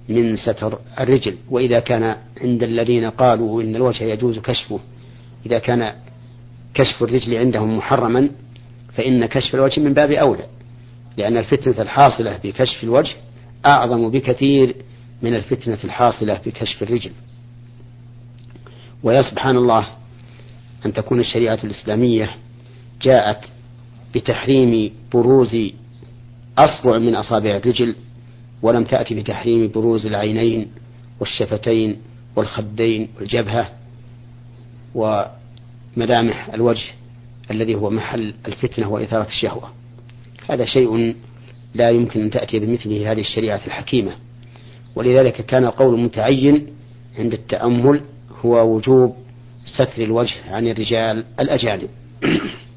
من 0.08 0.36
ستر 0.36 0.78
الرجل. 1.00 1.36
وإذا 1.50 1.80
كان 1.80 2.16
عند 2.42 2.62
الذين 2.62 3.10
قالوا 3.10 3.62
إن 3.62 3.76
الوجه 3.76 4.04
يجوز 4.04 4.38
كشفه 4.38 4.80
إذا 5.46 5.58
كان 5.58 5.92
كشف 6.74 7.02
الرجل 7.02 7.36
عندهم 7.36 7.76
محرما 7.78 8.30
فإن 8.94 9.26
كشف 9.26 9.54
الوجه 9.54 9.80
من 9.80 9.94
باب 9.94 10.10
أولى 10.10 10.44
لأن 11.16 11.36
الفتنة 11.36 11.82
الحاصلة 11.82 12.38
بكشف 12.44 12.84
الوجه 12.84 13.16
أعظم 13.66 14.10
بكثير 14.10 14.74
من 15.22 15.34
الفتنة 15.34 15.78
الحاصلة 15.84 16.40
بكشف 16.46 16.82
الرجل. 16.82 17.10
ويا 19.02 19.22
سبحان 19.22 19.56
الله 19.56 19.86
أن 20.86 20.92
تكون 20.92 21.20
الشريعة 21.20 21.58
الإسلامية 21.64 22.30
جاءت 23.02 23.50
بتحريم 24.14 24.92
بروز 25.12 25.56
أصبع 26.58 26.98
من 26.98 27.14
أصابع 27.14 27.56
الرجل 27.56 27.94
ولم 28.62 28.84
تأتي 28.84 29.14
بتحريم 29.14 29.70
بروز 29.74 30.06
العينين 30.06 30.68
والشفتين 31.20 31.96
والخدين 32.36 33.08
والجبهة 33.18 33.70
وملامح 34.94 36.54
الوجه 36.54 36.86
الذي 37.50 37.74
هو 37.74 37.90
محل 37.90 38.34
الفتنة 38.48 38.88
وإثارة 38.92 39.26
الشهوة. 39.26 39.70
هذا 40.50 40.64
شيء 40.64 41.14
لا 41.74 41.90
يمكن 41.90 42.20
أن 42.20 42.30
تأتي 42.30 42.58
بمثله 42.58 43.12
هذه 43.12 43.20
الشريعة 43.20 43.60
الحكيمة. 43.66 44.12
ولذلك 44.96 45.46
كان 45.46 45.64
القول 45.64 45.94
المتعين 45.94 46.66
عند 47.18 47.32
التأمل 47.32 48.00
هو 48.44 48.76
وجوب 48.76 49.16
ستر 49.64 50.02
الوجه 50.02 50.36
عن 50.50 50.66
الرجال 50.66 51.24
الأجانب. 51.40 51.88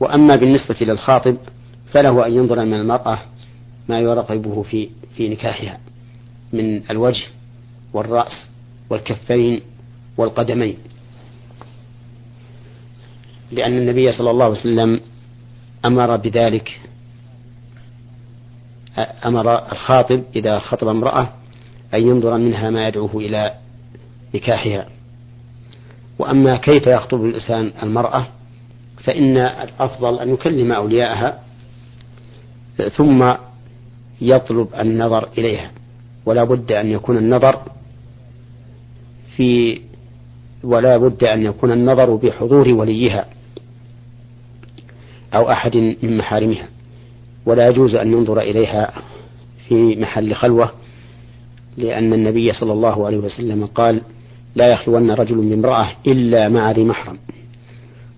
وأما 0.00 0.36
بالنسبة 0.36 0.76
للخاطب 0.80 1.36
فله 1.94 2.26
أن 2.26 2.32
ينظر 2.32 2.64
من 2.64 2.74
المرأة 2.74 3.18
ما 3.88 4.00
يرغبه 4.00 4.62
في 4.62 4.88
في 5.16 5.28
نكاحها 5.28 5.78
من 6.52 6.90
الوجه 6.90 7.26
والرأس 7.92 8.50
والكفين 8.90 9.60
والقدمين. 10.16 10.76
لأن 13.52 13.78
النبي 13.78 14.12
صلى 14.12 14.30
الله 14.30 14.44
عليه 14.44 14.58
وسلم 14.60 15.00
أمر 15.84 16.16
بذلك 16.16 16.80
أمر 19.24 19.72
الخاطب 19.72 20.22
إذا 20.36 20.58
خطب 20.58 20.88
امرأة 20.88 21.28
أن 21.94 22.02
ينظر 22.02 22.38
منها 22.38 22.70
ما 22.70 22.88
يدعوه 22.88 23.16
إلى 23.16 23.54
نكاحها. 24.34 24.88
وأما 26.18 26.56
كيف 26.56 26.86
يخطب 26.86 27.24
الإنسان 27.24 27.72
المرأة 27.82 28.26
فإن 29.04 29.36
الأفضل 29.36 30.18
أن 30.18 30.34
يكلم 30.34 30.72
أولياءها 30.72 31.38
ثم 32.96 33.32
يطلب 34.20 34.68
النظر 34.80 35.28
إليها 35.38 35.70
ولا 36.26 36.44
بد 36.44 36.72
أن 36.72 36.90
يكون 36.90 37.16
النظر 37.16 37.62
في 39.36 39.80
ولا 40.62 40.96
بد 40.96 41.24
أن 41.24 41.42
يكون 41.42 41.72
النظر 41.72 42.14
بحضور 42.14 42.68
وليها 42.68 43.26
أو 45.34 45.50
أحد 45.50 45.76
من 45.76 46.18
محارمها. 46.18 46.68
ولا 47.46 47.68
يجوز 47.68 47.94
أن 47.94 48.12
ينظر 48.12 48.40
إليها 48.40 48.92
في 49.68 49.96
محل 49.96 50.34
خلوة 50.34 50.72
لأن 51.76 52.12
النبي 52.12 52.52
صلى 52.52 52.72
الله 52.72 53.06
عليه 53.06 53.18
وسلم 53.18 53.66
قال 53.66 54.00
لا 54.54 54.66
يخلون 54.72 55.10
رجل 55.10 55.36
بامرأة 55.36 55.90
إلا 56.06 56.48
مع 56.48 56.70
ذي 56.70 56.84
محرم. 56.84 57.18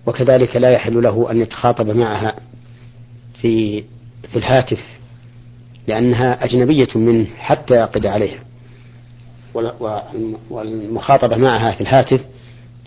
وكذلك 0.05 0.55
لا 0.55 0.71
يحل 0.71 1.03
له 1.03 1.31
أن 1.31 1.41
يتخاطب 1.41 1.89
معها 1.89 2.35
في 3.41 3.83
في 4.31 4.35
الهاتف 4.35 4.83
لأنها 5.87 6.43
أجنبية 6.45 6.87
منه 6.95 7.27
حتى 7.37 7.73
يعقد 7.73 8.05
عليها. 8.05 8.39
والمخاطبة 10.49 11.37
معها 11.37 11.71
في 11.71 11.81
الهاتف 11.81 12.25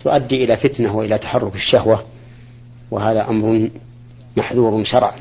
تؤدي 0.03 0.43
إلى 0.43 0.57
فتنة 0.57 0.95
وإلى 0.95 1.17
تحرك 1.17 1.55
الشهوة 1.55 2.03
وهذا 2.91 3.29
أمر 3.29 3.69
محذور 4.37 4.83
شرعا. 4.85 5.19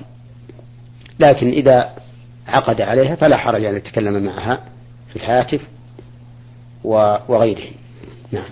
لكن 1.20 1.48
إذا 1.48 1.90
عقد 2.46 2.80
عليها 2.80 3.14
فلا 3.14 3.36
حرج 3.36 3.64
أن 3.64 3.76
يتكلم 3.76 4.24
معها 4.24 4.60
في 5.08 5.16
الهاتف 5.16 5.60
وغيره. 6.84 7.70
نعم. 8.32 8.44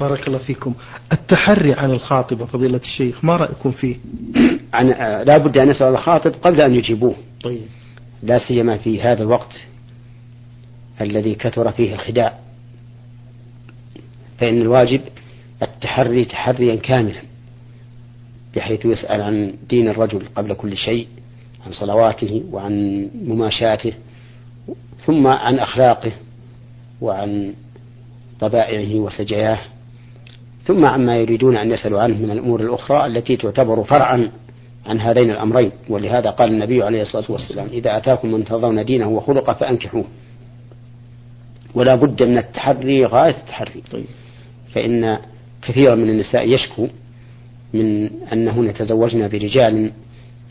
بارك 0.00 0.26
الله 0.26 0.38
فيكم. 0.38 0.74
التحري 1.12 1.74
عن 1.74 1.90
الخاطبة 1.90 2.46
فضيلة 2.46 2.76
الشيخ 2.78 3.24
ما 3.24 3.36
رأيكم 3.36 3.70
فيه؟ 3.70 3.96
عن 4.74 4.86
لا 5.26 5.36
بد 5.38 5.58
أن 5.58 5.70
يسأل 5.70 5.86
الخاطب 5.86 6.32
قبل 6.32 6.62
أن 6.62 6.74
يجيبوه. 6.74 7.14
طيب. 7.44 7.60
لا 8.22 8.38
سيما 8.38 8.76
في 8.76 9.02
هذا 9.02 9.22
الوقت 9.22 9.52
الذي 11.00 11.34
كثر 11.34 11.70
فيه 11.70 11.94
الخداع. 11.94 12.38
فإن 14.38 14.62
الواجب 14.62 15.00
التحري 15.62 16.24
تحريا 16.24 16.76
كاملا 16.76 17.20
بحيث 18.56 18.84
يسأل 18.84 19.22
عن 19.22 19.54
دين 19.68 19.88
الرجل 19.88 20.26
قبل 20.34 20.54
كل 20.54 20.76
شيء 20.76 21.06
عن 21.66 21.72
صلواته 21.72 22.44
وعن 22.50 23.08
مماشاته 23.24 23.92
ثم 25.06 25.26
عن 25.26 25.58
أخلاقه 25.58 26.12
وعن 27.00 27.54
طبائعه 28.40 28.94
وسجاياه. 28.94 29.58
ثم 30.68 30.84
عما 30.84 31.16
يريدون 31.16 31.56
أن 31.56 31.70
يسألوا 31.70 32.00
عنه 32.00 32.18
من 32.18 32.30
الأمور 32.30 32.60
الأخرى 32.60 33.06
التي 33.06 33.36
تعتبر 33.36 33.84
فرعا 33.84 34.30
عن 34.86 35.00
هذين 35.00 35.30
الأمرين. 35.30 35.70
ولهذا 35.88 36.30
قال 36.30 36.48
النبي 36.50 36.82
عليه 36.82 37.02
الصلاة 37.02 37.24
والسلام 37.28 37.66
إذا 37.72 37.96
أتاكم 37.96 38.32
من 38.32 38.44
ترضون 38.44 38.84
دينه 38.84 39.08
وخلقه 39.08 39.52
فأنكحوه. 39.52 40.04
ولا 41.74 41.94
بد 41.94 42.22
من 42.22 42.38
التحري 42.38 43.04
غاية 43.04 43.36
التحري. 43.36 43.82
طيب. 43.92 44.04
فإن 44.72 45.18
كثيرا 45.62 45.94
من 45.94 46.10
النساء 46.10 46.48
يشكو 46.48 46.88
من 47.74 48.10
أنهن 48.32 48.68
يتزوجن 48.68 49.28
برجال 49.28 49.92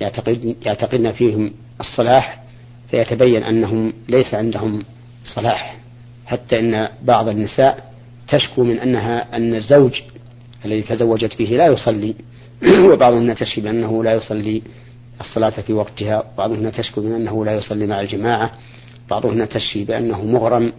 يعتقد 0.02 0.56
يعتقدن 0.66 1.12
فيهم 1.12 1.54
الصلاح 1.80 2.44
فيتبين 2.92 3.44
أنهم 3.44 3.94
ليس 4.10 4.34
عندهم 4.34 4.84
صلاح. 5.24 5.78
حتى 6.26 6.60
أن 6.60 6.88
بعض 7.04 7.28
النساء 7.28 7.97
تشكو 8.28 8.64
من 8.64 8.80
أنها 8.80 9.36
أن 9.36 9.56
الزوج 9.56 10.02
الذي 10.66 10.82
تزوجت 10.82 11.38
به 11.38 11.46
لا 11.46 11.68
يصلي 11.68 12.16
وبعضهن 12.92 13.36
تشكي 13.36 13.62
بأنه 13.62 14.04
لا 14.04 14.14
يصلي 14.14 14.62
الصلاة 15.22 15.50
في 15.50 15.74
وقتها 15.74 16.24
بعضهن 16.38 16.72
تشكو 16.72 17.02
من 17.02 17.12
أنه 17.12 17.46
لا 17.46 17.56
يصلي 17.56 17.88
مع 17.88 18.02
الجماعة 18.02 18.52
بعضهن 19.10 19.50
تشكي 19.50 19.84
بأنه 19.84 20.26
مغرم 20.26 20.74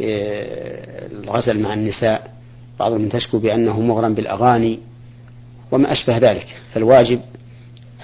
الغزل 0.00 1.60
مع 1.62 1.74
النساء 1.74 2.30
بعضهم 2.80 3.08
تشكو 3.08 3.38
بأنه 3.38 3.80
مغرم 3.80 4.14
بالأغاني 4.14 4.78
وما 5.70 5.92
أشبه 5.92 6.18
ذلك. 6.18 6.46
فالواجب 6.72 7.20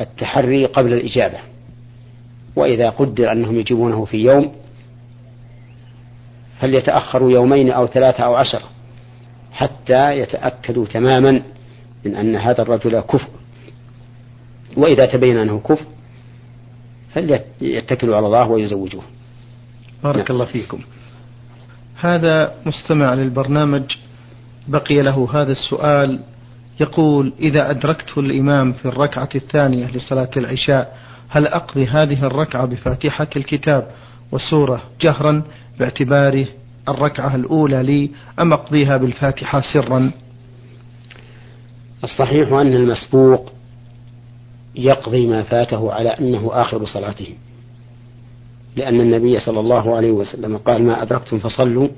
التحري 0.00 0.66
قبل 0.66 0.92
الإجابة. 0.92 1.38
وإذا 2.56 2.90
قدر 2.90 3.32
أنهم 3.32 3.56
يجيبونه 3.56 4.04
في 4.04 4.16
يوم 4.16 4.52
فليتأخروا 6.60 7.30
يومين 7.30 7.70
أو 7.70 7.86
ثلاثة 7.86 8.24
أو 8.24 8.34
عشر 8.34 8.62
حتى 9.52 10.10
يتأكدوا 10.18 10.86
تماما 10.86 11.42
من 12.04 12.16
أن 12.16 12.36
هذا 12.36 12.62
الرجل 12.62 13.00
كفر 13.00 13.28
وإذا 14.76 15.06
تبين 15.06 15.38
أنه 15.38 15.60
كفر 15.60 15.84
فليتكلوا 17.14 18.16
على 18.16 18.26
الله 18.26 18.48
ويزوجوه. 18.48 19.02
بارك 20.04 20.16
نعم. 20.16 20.26
الله 20.30 20.44
فيكم. 20.44 20.80
هذا 22.00 22.54
مستمع 22.66 23.14
للبرنامج 23.14 23.96
بقي 24.68 25.02
له 25.02 25.28
هذا 25.32 25.52
السؤال. 25.52 26.20
يقول 26.80 27.32
إذا 27.40 27.70
أدركت 27.70 28.18
الإمام 28.18 28.72
في 28.72 28.86
الركعة 28.86 29.28
الثانية 29.34 29.86
لصلاة 29.86 30.30
العشاء 30.36 30.96
هل 31.28 31.46
أقضي 31.46 31.86
هذه 31.86 32.26
الركعة 32.26 32.66
بفاتحة 32.66 33.28
الكتاب 33.36 33.90
وسورة 34.32 34.82
جهرا 35.00 35.42
باعتباره 35.78 36.46
الركعة 36.88 37.36
الأولى 37.36 37.82
لي 37.82 38.10
أم 38.40 38.52
أقضيها 38.52 38.96
بالفاتحة 38.96 39.60
سرا. 39.72 40.12
الصحيح 42.04 42.52
أن 42.52 42.72
المسبوق 42.72 43.52
يقضي 44.74 45.26
ما 45.26 45.42
فاته 45.42 45.92
على 45.92 46.08
أنه 46.08 46.50
آخر 46.52 46.86
صلاته 46.86 47.34
لأن 48.76 49.00
النبي 49.00 49.40
صلى 49.40 49.60
الله 49.60 49.96
عليه 49.96 50.10
وسلم 50.10 50.56
قال 50.56 50.82
ما 50.82 51.02
أدركتم 51.02 51.38
فصلوا 51.38 51.88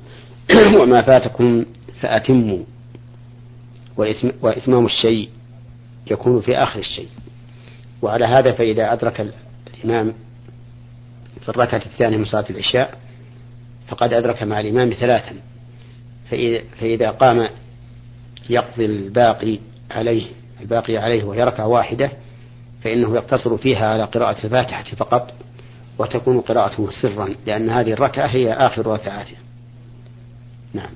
وما 0.81 1.03
فاتكم 1.03 1.65
فأتموا. 2.01 2.59
وإتمام 4.43 4.87
الشيء 4.87 5.29
يكون 6.11 6.41
في 6.41 6.57
آخر 6.57 6.79
الشيء. 6.79 7.09
وعلى 8.03 8.25
هذا 8.25 8.53
فإذا 8.53 8.93
أدرك 8.93 9.33
الإمام 9.75 10.15
في 11.49 11.55
الركعة 11.55 11.83
الثانية 11.87 12.17
من 12.17 12.25
صلاة 12.25 12.45
العشاء 12.51 12.95
فقد 13.89 14.13
أدرك 14.13 14.43
مع 14.43 14.61
الإمام 14.61 14.93
ثلاثا. 14.93 15.33
فإذا, 16.81 17.11
قام 17.11 17.49
يقضي 18.51 18.85
الباقي 18.85 19.59
عليه 19.91 20.27
الباقي 20.61 20.97
عليه 20.97 21.25
وهي 21.25 21.45
ركعة 21.45 21.67
واحدة 21.67 22.11
فإنه 22.85 23.15
يقتصر 23.15 23.57
فيها 23.57 23.87
على 23.87 24.05
قراءة 24.05 24.45
الفاتحة 24.45 24.83
فقط 24.83 25.33
وتكون 25.99 26.41
قراءته 26.41 26.91
سرا 27.03 27.29
لأن 27.47 27.71
هذه 27.71 27.93
الركعة 27.93 28.27
هي 28.27 28.53
آخر 28.53 28.87
ركعاته 28.87 29.37
نعم. 30.75 30.91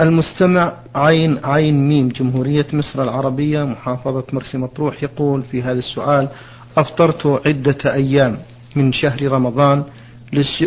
المستمع 0.00 0.76
عين 0.94 1.40
عين 1.44 1.88
ميم 1.88 2.08
جمهورية 2.08 2.66
مصر 2.72 3.02
العربية 3.02 3.64
محافظة 3.64 4.24
مرسي 4.32 4.58
مطروح 4.58 5.02
يقول 5.02 5.42
في 5.42 5.62
هذا 5.62 5.78
السؤال 5.78 6.28
أفطرت 6.76 7.26
عدة 7.46 7.94
أيام. 7.94 8.38
من 8.76 8.92
شهر 8.92 9.32
رمضان 9.32 9.84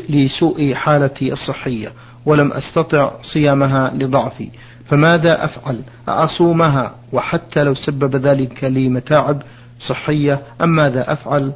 لسوء 0.10 0.74
حالتي 0.74 1.34
الصحية 1.34 1.92
ولم 2.26 2.52
أستطع 2.52 3.12
صيامها 3.22 3.94
لضعفي. 3.96 4.50
فماذا 4.86 5.46
أفعل؟ 5.46 5.84
أصومها 6.08 6.96
وحتى 7.14 7.64
لو 7.64 7.74
سبب 7.74 8.16
ذلك 8.16 8.64
لي 8.64 8.90
متاعب 8.90 9.42
صحية 9.80 10.42
أم 10.62 10.70
ماذا 10.70 11.14
أفعل؟ 11.14 11.54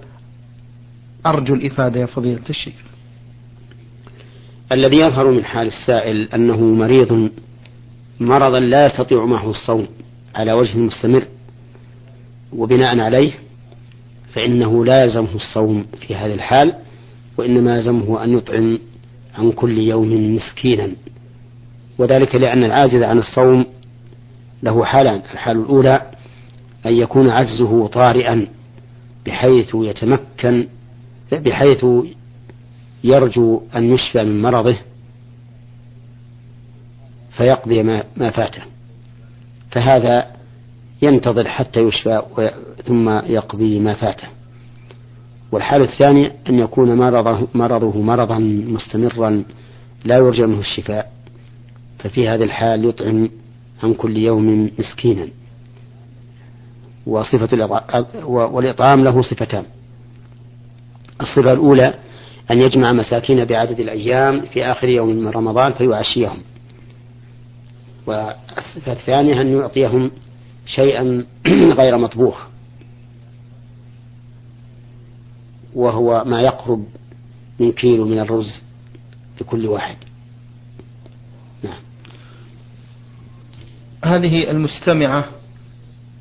أرجو 1.25 1.53
الإفادة 1.53 1.99
يا 1.99 2.05
فضيلة 2.05 2.49
الشيخ. 2.49 2.75
الذي 4.71 4.97
يظهر 4.97 5.31
من 5.31 5.45
حال 5.45 5.67
السائل 5.67 6.29
أنه 6.33 6.57
مريض 6.61 7.31
مرضا 8.19 8.59
لا 8.59 8.85
يستطيع 8.85 9.25
معه 9.25 9.49
الصوم 9.49 9.87
على 10.35 10.53
وجه 10.53 10.77
مستمر 10.77 11.23
وبناء 12.53 12.99
عليه 12.99 13.31
فإنه 14.37 14.85
لا 14.85 15.03
يلزمه 15.03 15.35
الصوم 15.35 15.85
في 16.07 16.15
هذه 16.15 16.33
الحال 16.33 16.73
وإنما 17.37 17.75
يلزمه 17.75 18.23
أن 18.23 18.37
يطعم 18.37 18.79
عن 19.35 19.51
كل 19.51 19.77
يوم 19.77 20.35
مسكينا. 20.35 20.91
وذلك 21.97 22.35
لأن 22.35 22.63
العاجز 22.63 23.01
عن 23.03 23.17
الصوم 23.17 23.65
له 24.63 24.85
حالان 24.85 25.21
الحال 25.33 25.57
الأولى 25.57 26.11
أن 26.85 26.93
يكون 26.93 27.29
عجزه 27.29 27.87
طارئا 27.87 28.47
بحيث 29.25 29.75
يتمكن 29.75 30.67
بحيث 31.31 31.85
يرجو 33.03 33.61
أن 33.75 33.83
يشفى 33.83 34.23
من 34.23 34.41
مرضه 34.41 34.77
فيقضي 37.37 37.83
ما, 37.83 38.03
ما 38.17 38.29
فاته. 38.29 38.61
فهذا 39.71 40.27
ينتظر 41.01 41.47
حتى 41.47 41.79
يشفى 41.79 42.21
ثم 42.87 43.09
يقضي 43.09 43.79
ما 43.79 43.93
فاته. 43.93 44.27
والحالة 45.51 45.85
الثانية 45.85 46.31
أن 46.49 46.53
يكون 46.53 46.97
مرضه, 46.97 47.47
مرضه 47.53 48.01
مرضا 48.01 48.37
مستمرا 48.67 49.43
لا 50.05 50.15
يرجى 50.15 50.45
منه 50.45 50.59
الشفاء 50.59 51.11
ففي 51.99 52.29
هذه 52.29 52.43
الحال 52.43 52.85
يطعم 52.85 53.29
عن 53.83 53.93
كل 53.93 54.17
يوم 54.17 54.71
مسكينا. 54.79 55.27
وصفة 57.07 57.81
والإطعام 58.25 59.03
له 59.03 59.21
صفتان. 59.21 59.63
الصفة 61.21 61.53
الأولى 61.53 61.93
أن 62.51 62.57
يجمع 62.57 62.93
مساكين 62.93 63.45
بعدد 63.45 63.79
الأيام 63.79 64.41
في 64.41 64.65
آخر 64.65 64.89
يوم 64.89 65.09
من 65.09 65.27
رمضان 65.27 65.73
فيعشيهم. 65.73 66.37
والصفة 68.07 68.91
الثانية 68.91 69.41
أن 69.41 69.47
يعطيهم 69.47 70.11
شيئا 70.65 71.25
غير 71.79 71.97
مطبوخ. 71.97 72.56
وهو 75.77 76.23
ما 76.25 76.41
يقرب 76.41 76.85
من 77.59 77.71
كيلو 77.71 78.05
من 78.05 78.19
الرز 78.19 78.61
لكل 79.41 79.67
واحد. 79.67 79.97
نعم. 81.63 81.79
هذه 84.05 84.51
المستمعة 84.51 85.25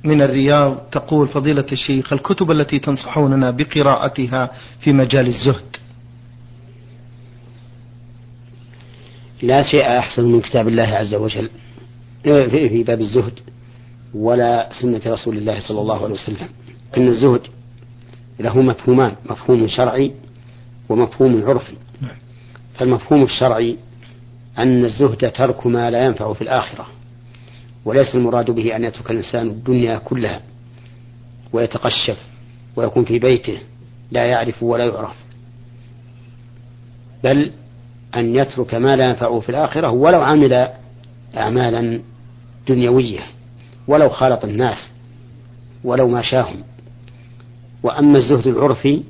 من 0.04 0.22
الرياض 0.22 0.76
تقول 0.76 1.28
فضيلة 1.28 1.64
الشيخ 1.72 2.12
الكتب 2.12 2.50
التي 2.50 2.78
تنصحوننا 2.78 3.50
بقراءتها 3.50 4.50
في 4.80 4.92
مجال 4.92 5.26
الزهد؟ 5.26 5.76
لا 9.42 9.62
شيء 9.62 9.98
أحسن 9.98 10.24
من 10.24 10.40
كتاب 10.40 10.68
الله 10.68 10.82
عز 10.82 11.14
وجل 11.14 11.50
في 12.22 12.82
باب 12.82 13.00
الزهد 13.00 13.40
ولا 14.14 14.68
سنة 14.82 15.00
رسول 15.06 15.36
الله 15.36 15.60
صلى 15.60 15.80
الله 15.80 16.04
عليه 16.04 16.14
وسلم. 16.14 16.48
إن 16.96 17.08
الزهد 17.08 17.55
له 18.40 18.60
مفهومان 18.62 19.12
مفهوم 19.30 19.68
شرعي 19.68 20.12
ومفهوم 20.88 21.44
عرفي. 21.46 21.74
فالمفهوم 22.74 23.22
الشرعي 23.22 23.76
أن 24.58 24.84
الزهد 24.84 25.32
ترك 25.32 25.66
ما 25.66 25.90
لا 25.90 26.04
ينفع 26.04 26.32
في 26.32 26.42
الآخرة 26.42 26.86
وليس 27.84 28.14
المراد 28.14 28.50
به 28.50 28.76
أن 28.76 28.84
يترك 28.84 29.10
الإنسان 29.10 29.46
الدنيا 29.46 29.98
كلها 29.98 30.40
ويتقشف 31.52 32.18
ويكون 32.76 33.04
في 33.04 33.18
بيته 33.18 33.58
لا 34.10 34.24
يعرف 34.26 34.62
ولا 34.62 34.84
يعرف. 34.84 35.16
بل 37.24 37.50
أن 38.16 38.34
يترك 38.34 38.74
ما 38.74 38.96
لا 38.96 39.04
ينفعه 39.04 39.40
في 39.40 39.48
الآخرة 39.48 39.90
ولو 39.90 40.22
عمل 40.22 40.68
أعمالا 41.36 42.00
دنيوية 42.68 43.20
ولو 43.88 44.08
خالط 44.08 44.44
الناس 44.44 44.90
ولو 45.84 46.08
ما 46.08 46.22
شاهم 46.22 46.56
وأما 47.86 48.18
الزهد 48.18 48.46
العرفي 48.46 49.02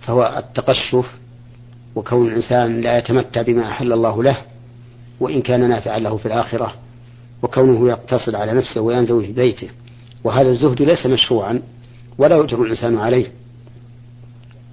فهو 0.00 0.34
التقشف 0.38 1.06
وكون 1.94 2.28
الإنسان 2.28 2.80
لا 2.80 2.98
يتمتع 2.98 3.42
بما 3.42 3.68
أحل 3.68 3.92
الله 3.92 4.22
له 4.22 4.36
وإن 5.20 5.42
كان 5.42 5.68
نافعا 5.68 5.98
له 5.98 6.16
في 6.16 6.26
الآخرة 6.26 6.74
وكونه 7.42 7.88
يقتصر 7.88 8.36
على 8.36 8.52
نفسه 8.52 8.80
وينزوي 8.80 9.26
في 9.26 9.32
بيته. 9.32 9.68
وهذا 10.24 10.48
الزهد 10.48 10.82
ليس 10.82 11.06
مشروعا 11.06 11.62
ولا 12.18 12.36
يؤجر 12.36 12.62
الإنسان 12.62 12.98
عليه 12.98 13.26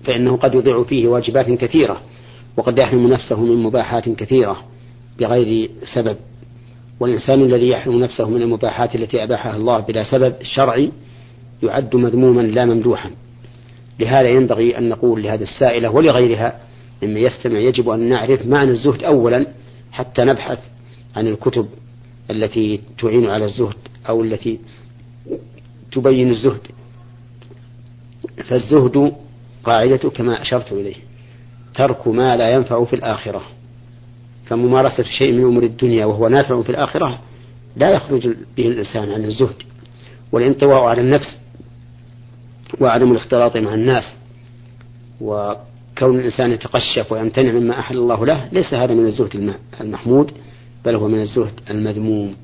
فإنه 0.03 0.37
قد 0.37 0.55
يضيع 0.55 0.83
فيه 0.83 1.07
واجبات 1.07 1.51
كثيرة 1.51 2.01
وقد 2.57 2.79
يحرم 2.79 3.07
نفسه 3.07 3.39
من 3.39 3.63
مباحات 3.63 4.09
كثيرة 4.09 4.63
بغير 5.19 5.69
سبب. 5.95 6.17
والإنسان 6.99 7.41
الذي 7.41 7.69
يحرم 7.69 7.99
نفسه 7.99 8.29
من 8.29 8.41
المباحات 8.41 8.95
التي 8.95 9.23
أباحها 9.23 9.55
الله 9.55 9.79
بلا 9.79 10.03
سبب 10.03 10.35
شرعي 10.41 10.91
يعد 11.63 11.95
مذموما 11.95 12.41
لا 12.41 12.65
ممدوحا. 12.65 13.11
لهذا 13.99 14.29
ينبغي 14.29 14.77
أن 14.77 14.89
نقول 14.89 15.23
لهذه 15.23 15.41
السائلة 15.41 15.91
ولغيرها 15.91 16.59
مما 17.03 17.19
يستمع 17.19 17.59
يجب 17.59 17.89
أن 17.89 18.09
نعرف 18.09 18.45
معنى 18.45 18.71
الزهد 18.71 19.03
أولا 19.03 19.47
حتى 19.91 20.23
نبحث 20.23 20.59
عن 21.15 21.27
الكتب 21.27 21.67
التي 22.31 22.81
تعين 22.99 23.29
على 23.29 23.45
الزهد 23.45 23.75
أو 24.09 24.23
التي 24.23 24.59
تبين 25.91 26.29
الزهد. 26.31 26.61
فالزهد 28.45 29.13
قاعدة 29.63 30.09
كما 30.09 30.41
أشرت 30.41 30.71
إليه 30.71 30.95
ترك 31.75 32.07
ما 32.07 32.37
لا 32.37 32.49
ينفع 32.49 32.83
في 32.83 32.95
الآخرة. 32.95 33.41
فممارسة 34.45 35.03
شيء 35.03 35.31
من 35.31 35.43
أمور 35.43 35.63
الدنيا 35.63 36.05
وهو 36.05 36.27
نافع 36.27 36.61
في 36.61 36.69
الآخرة 36.69 37.21
لا 37.75 37.89
يخرج 37.89 38.27
به 38.57 38.67
الإنسان 38.67 39.11
عن 39.11 39.25
الزهد. 39.25 39.55
والانطواء 40.31 40.81
على 40.81 41.01
النفس 41.01 41.42
وعدم 42.81 43.11
الاختلاط 43.11 43.57
مع 43.57 43.73
الناس 43.73 44.03
وكون 45.21 46.19
الإنسان 46.19 46.51
يتقشف 46.51 47.11
ويمتنع 47.11 47.51
مما 47.51 47.79
أحل 47.79 47.97
الله 47.97 48.25
له 48.25 48.47
ليس 48.51 48.73
هذا 48.73 48.93
من 48.93 49.05
الزهد 49.05 49.55
المحمود 49.81 50.31
بل 50.85 50.95
هو 50.95 51.07
من 51.07 51.21
الزهد 51.21 51.59
المذموم. 51.69 52.35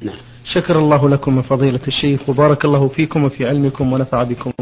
نعم. 0.00 0.16
شكر 0.44 0.78
الله 0.78 1.08
لكم 1.08 1.36
من 1.36 1.42
فضيلة 1.42 1.80
الشيخ 1.86 2.28
وبارك 2.28 2.64
الله 2.64 2.88
فيكم 2.88 3.24
وفي 3.24 3.46
علمكم 3.46 3.92
ونفع 3.92 4.22
بكم. 4.22 4.52